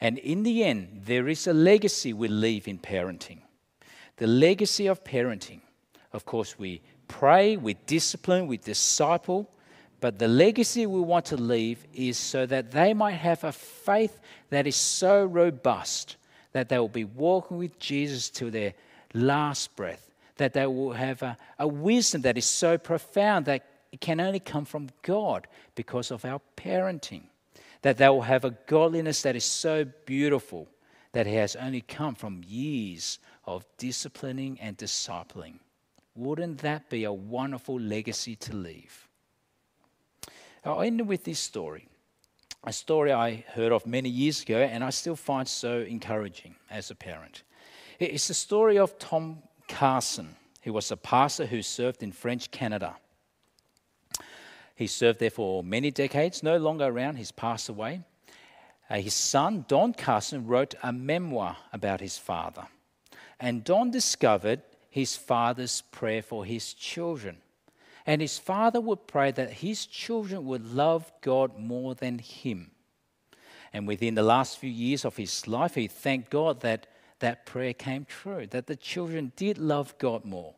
And 0.00 0.18
in 0.18 0.42
the 0.42 0.64
end, 0.64 1.02
there 1.04 1.28
is 1.28 1.46
a 1.46 1.54
legacy 1.54 2.12
we 2.12 2.28
leave 2.28 2.68
in 2.68 2.78
parenting. 2.78 3.38
The 4.18 4.26
legacy 4.26 4.86
of 4.86 5.04
parenting. 5.04 5.60
Of 6.12 6.24
course, 6.24 6.58
we 6.58 6.82
pray, 7.08 7.56
we 7.56 7.74
discipline, 7.86 8.46
we 8.46 8.56
disciple, 8.56 9.50
but 10.00 10.18
the 10.18 10.28
legacy 10.28 10.86
we 10.86 11.00
want 11.00 11.24
to 11.26 11.36
leave 11.36 11.84
is 11.94 12.18
so 12.18 12.46
that 12.46 12.70
they 12.70 12.94
might 12.94 13.12
have 13.12 13.44
a 13.44 13.52
faith 13.52 14.20
that 14.50 14.66
is 14.66 14.76
so 14.76 15.24
robust 15.24 16.16
that 16.52 16.68
they 16.68 16.78
will 16.78 16.88
be 16.88 17.04
walking 17.04 17.58
with 17.58 17.78
Jesus 17.78 18.30
to 18.30 18.50
their 18.50 18.74
last 19.14 19.74
breath, 19.76 20.10
that 20.36 20.52
they 20.52 20.66
will 20.66 20.92
have 20.92 21.22
a, 21.22 21.36
a 21.58 21.66
wisdom 21.68 22.22
that 22.22 22.38
is 22.38 22.46
so 22.46 22.78
profound 22.78 23.46
that 23.46 23.64
it 23.92 24.00
can 24.00 24.20
only 24.20 24.40
come 24.40 24.64
from 24.64 24.88
God 25.02 25.46
because 25.74 26.10
of 26.10 26.24
our 26.24 26.40
parenting, 26.56 27.24
that 27.82 27.98
they 27.98 28.08
will 28.08 28.22
have 28.22 28.44
a 28.44 28.56
godliness 28.66 29.22
that 29.22 29.36
is 29.36 29.44
so 29.44 29.84
beautiful 30.04 30.68
that 31.12 31.26
it 31.26 31.34
has 31.34 31.56
only 31.56 31.80
come 31.80 32.14
from 32.14 32.42
years 32.46 33.18
of 33.46 33.64
disciplining 33.78 34.58
and 34.60 34.76
discipling. 34.76 35.54
Wouldn't 36.16 36.58
that 36.58 36.88
be 36.88 37.04
a 37.04 37.12
wonderful 37.12 37.78
legacy 37.78 38.36
to 38.36 38.56
leave? 38.56 39.06
I'll 40.64 40.80
end 40.80 41.06
with 41.06 41.24
this 41.24 41.38
story. 41.38 41.88
A 42.64 42.72
story 42.72 43.12
I 43.12 43.44
heard 43.54 43.70
of 43.70 43.86
many 43.86 44.08
years 44.08 44.42
ago 44.42 44.58
and 44.58 44.82
I 44.82 44.90
still 44.90 45.14
find 45.14 45.46
so 45.46 45.80
encouraging 45.80 46.56
as 46.70 46.90
a 46.90 46.94
parent. 46.94 47.42
It's 48.00 48.28
the 48.28 48.34
story 48.34 48.78
of 48.78 48.98
Tom 48.98 49.42
Carson, 49.68 50.34
who 50.62 50.72
was 50.72 50.90
a 50.90 50.96
pastor 50.96 51.46
who 51.46 51.62
served 51.62 52.02
in 52.02 52.12
French 52.12 52.50
Canada. 52.50 52.96
He 54.74 54.86
served 54.86 55.20
there 55.20 55.30
for 55.30 55.62
many 55.62 55.90
decades, 55.90 56.42
no 56.42 56.56
longer 56.56 56.86
around, 56.86 57.16
he's 57.16 57.32
passed 57.32 57.68
away. 57.68 58.02
Uh, 58.90 58.96
his 58.96 59.14
son, 59.14 59.64
Don 59.68 59.92
Carson, 59.92 60.46
wrote 60.46 60.74
a 60.82 60.92
memoir 60.92 61.56
about 61.72 62.00
his 62.00 62.18
father. 62.18 62.66
And 63.40 63.64
Don 63.64 63.90
discovered 63.90 64.62
his 64.96 65.14
father's 65.14 65.82
prayer 65.82 66.22
for 66.22 66.46
his 66.46 66.72
children. 66.72 67.36
And 68.06 68.22
his 68.22 68.38
father 68.38 68.80
would 68.80 69.06
pray 69.06 69.30
that 69.30 69.52
his 69.52 69.84
children 69.84 70.46
would 70.46 70.72
love 70.72 71.12
God 71.20 71.58
more 71.58 71.94
than 71.94 72.18
him. 72.18 72.70
And 73.74 73.86
within 73.86 74.14
the 74.14 74.22
last 74.22 74.56
few 74.56 74.70
years 74.70 75.04
of 75.04 75.18
his 75.18 75.46
life, 75.46 75.74
he 75.74 75.86
thanked 75.86 76.30
God 76.30 76.60
that 76.60 76.86
that 77.18 77.44
prayer 77.44 77.74
came 77.74 78.06
true, 78.06 78.46
that 78.46 78.68
the 78.68 78.76
children 78.76 79.32
did 79.36 79.58
love 79.58 79.94
God 79.98 80.24
more. 80.24 80.54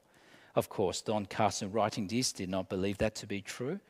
Of 0.55 0.69
course, 0.69 1.01
Don 1.03 1.27
Carson 1.27 1.73
writing 1.73 2.07
this 2.07 2.31
did 2.31 2.49
not 2.49 2.69
believe 2.69 2.99
that 2.99 3.17
to 3.17 3.27
be 3.27 3.41
true, 3.41 3.81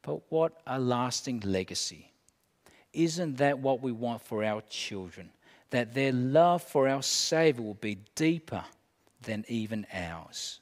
but 0.00 0.22
what 0.30 0.62
a 0.66 0.80
lasting 0.80 1.40
legacy. 1.40 2.12
Isn't 2.94 3.36
that 3.36 3.58
what 3.58 3.82
we 3.82 3.92
want 3.92 4.22
for 4.22 4.42
our 4.42 4.62
children? 4.70 5.32
That 5.68 5.92
their 5.92 6.12
love 6.12 6.62
for 6.62 6.88
our 6.88 7.02
Savior 7.02 7.62
will 7.62 7.74
be 7.74 7.98
deeper 8.14 8.64
than 9.22 9.44
even 9.48 9.86
ours. 9.92 10.60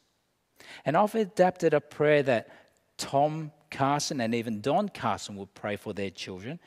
And 0.85 0.97
I've 0.97 1.15
adapted 1.15 1.75
a 1.75 1.81
prayer 1.81 2.23
that 2.25 2.49
Tom 2.97 3.53
Carson 3.71 4.21
and 4.21 4.35
even 4.35 4.61
Don 4.61 4.89
Carson 4.89 5.37
would 5.37 5.55
pray 5.55 5.77
for 5.77 5.93
their 5.93 6.11
children. 6.11 6.59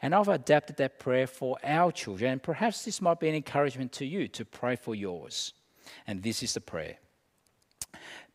And 0.00 0.14
I've 0.14 0.28
adapted 0.28 0.76
that 0.78 0.98
prayer 0.98 1.26
for 1.26 1.58
our 1.62 1.92
children. 1.92 2.32
And 2.32 2.42
perhaps 2.42 2.84
this 2.84 3.00
might 3.00 3.20
be 3.20 3.28
an 3.28 3.34
encouragement 3.34 3.92
to 3.92 4.06
you 4.06 4.26
to 4.28 4.44
pray 4.44 4.76
for 4.76 4.94
yours. 4.94 5.52
And 6.06 6.22
this 6.22 6.42
is 6.42 6.54
the 6.54 6.60
prayer 6.60 6.96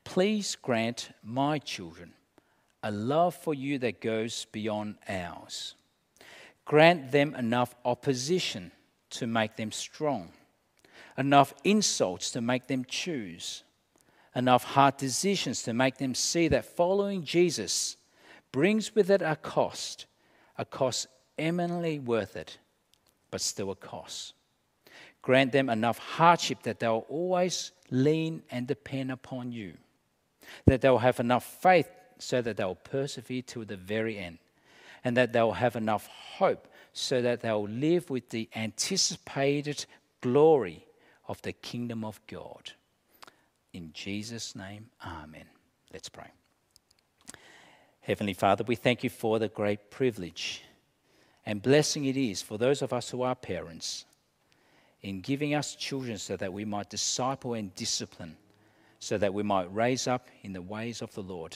Please 0.03 0.55
grant 0.55 1.09
my 1.23 1.59
children 1.59 2.13
a 2.83 2.91
love 2.91 3.35
for 3.35 3.53
you 3.53 3.79
that 3.79 3.99
goes 3.99 4.45
beyond 4.51 4.95
ours. 5.09 5.75
Grant 6.63 7.11
them 7.11 7.35
enough 7.35 7.75
opposition 7.83 8.71
to 9.09 9.27
make 9.27 9.55
them 9.55 9.71
strong, 9.71 10.31
enough 11.17 11.53
insults 11.63 12.31
to 12.31 12.41
make 12.41 12.67
them 12.67 12.85
choose, 12.85 13.63
enough 14.35 14.63
hard 14.63 14.97
decisions 14.97 15.63
to 15.63 15.73
make 15.73 15.97
them 15.97 16.13
see 16.13 16.47
that 16.47 16.65
following 16.65 17.23
Jesus 17.23 17.97
brings 18.51 18.93
with 18.95 19.09
it 19.09 19.21
a 19.21 19.35
cost, 19.35 20.05
a 20.57 20.65
cost 20.65 21.07
eminently 21.37 21.99
worth 21.99 22.35
it, 22.35 22.57
but 23.31 23.41
still 23.41 23.71
a 23.71 23.75
cost. 23.75 24.33
Grant 25.21 25.51
them 25.51 25.69
enough 25.69 25.97
hardship 25.97 26.63
that 26.63 26.79
they'll 26.79 27.05
always 27.09 27.71
lean 27.89 28.43
and 28.49 28.67
depend 28.67 29.11
upon 29.11 29.51
you, 29.51 29.73
that 30.65 30.81
they'll 30.81 30.99
have 30.99 31.19
enough 31.19 31.43
faith 31.61 31.89
so 32.19 32.41
that 32.41 32.57
they'll 32.57 32.75
persevere 32.75 33.41
to 33.41 33.65
the 33.65 33.75
very 33.75 34.17
end, 34.17 34.37
and 35.03 35.17
that 35.17 35.33
they'll 35.33 35.51
have 35.51 35.75
enough 35.75 36.07
hope 36.07 36.67
so 36.93 37.21
that 37.21 37.41
they'll 37.41 37.67
live 37.67 38.09
with 38.09 38.29
the 38.29 38.49
anticipated 38.55 39.85
glory 40.21 40.86
of 41.27 41.41
the 41.41 41.53
kingdom 41.53 42.03
of 42.03 42.19
God. 42.27 42.71
In 43.73 43.91
Jesus' 43.93 44.55
name, 44.55 44.89
Amen. 45.05 45.45
Let's 45.93 46.09
pray. 46.09 46.31
Heavenly 48.01 48.33
Father, 48.33 48.63
we 48.65 48.75
thank 48.75 49.03
you 49.03 49.09
for 49.09 49.37
the 49.39 49.49
great 49.49 49.91
privilege 49.91 50.63
and 51.47 51.61
blessing 51.61 52.03
it 52.03 52.17
is 52.17 52.41
for 52.41 52.57
those 52.57 52.81
of 52.81 52.91
us 52.91 53.09
who 53.09 53.21
are 53.21 53.33
parents 53.33 54.03
in 55.01 55.21
giving 55.21 55.53
us 55.53 55.75
children 55.75 56.17
so 56.17 56.35
that 56.35 56.51
we 56.51 56.65
might 56.65 56.89
disciple 56.89 57.53
and 57.53 57.73
discipline, 57.73 58.35
so 58.99 59.17
that 59.17 59.33
we 59.33 59.43
might 59.43 59.73
raise 59.73 60.07
up 60.07 60.27
in 60.43 60.51
the 60.51 60.61
ways 60.61 61.01
of 61.01 61.13
the 61.13 61.23
Lord. 61.23 61.55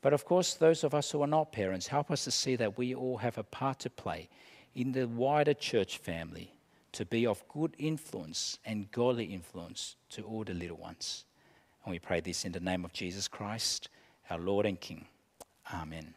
But 0.00 0.14
of 0.14 0.24
course, 0.24 0.54
those 0.54 0.84
of 0.84 0.94
us 0.94 1.10
who 1.10 1.20
are 1.20 1.26
not 1.26 1.52
parents, 1.52 1.86
help 1.86 2.10
us 2.10 2.24
to 2.24 2.30
see 2.30 2.56
that 2.56 2.78
we 2.78 2.94
all 2.94 3.18
have 3.18 3.36
a 3.36 3.42
part 3.42 3.80
to 3.80 3.90
play 3.90 4.30
in 4.74 4.92
the 4.92 5.06
wider 5.06 5.52
church 5.52 5.98
family 5.98 6.54
to 6.94 7.04
be 7.04 7.26
of 7.26 7.46
good 7.48 7.74
influence 7.78 8.58
and 8.64 8.90
godly 8.90 9.26
influence 9.26 9.96
to 10.10 10.22
all 10.22 10.44
the 10.44 10.54
little 10.54 10.76
ones. 10.76 11.24
And 11.84 11.92
we 11.92 11.98
pray 11.98 12.20
this 12.20 12.44
in 12.44 12.52
the 12.52 12.60
name 12.60 12.84
of 12.84 12.92
Jesus 12.92 13.28
Christ, 13.28 13.88
our 14.30 14.38
Lord 14.38 14.64
and 14.64 14.80
King. 14.80 15.06
Amen. 15.72 16.14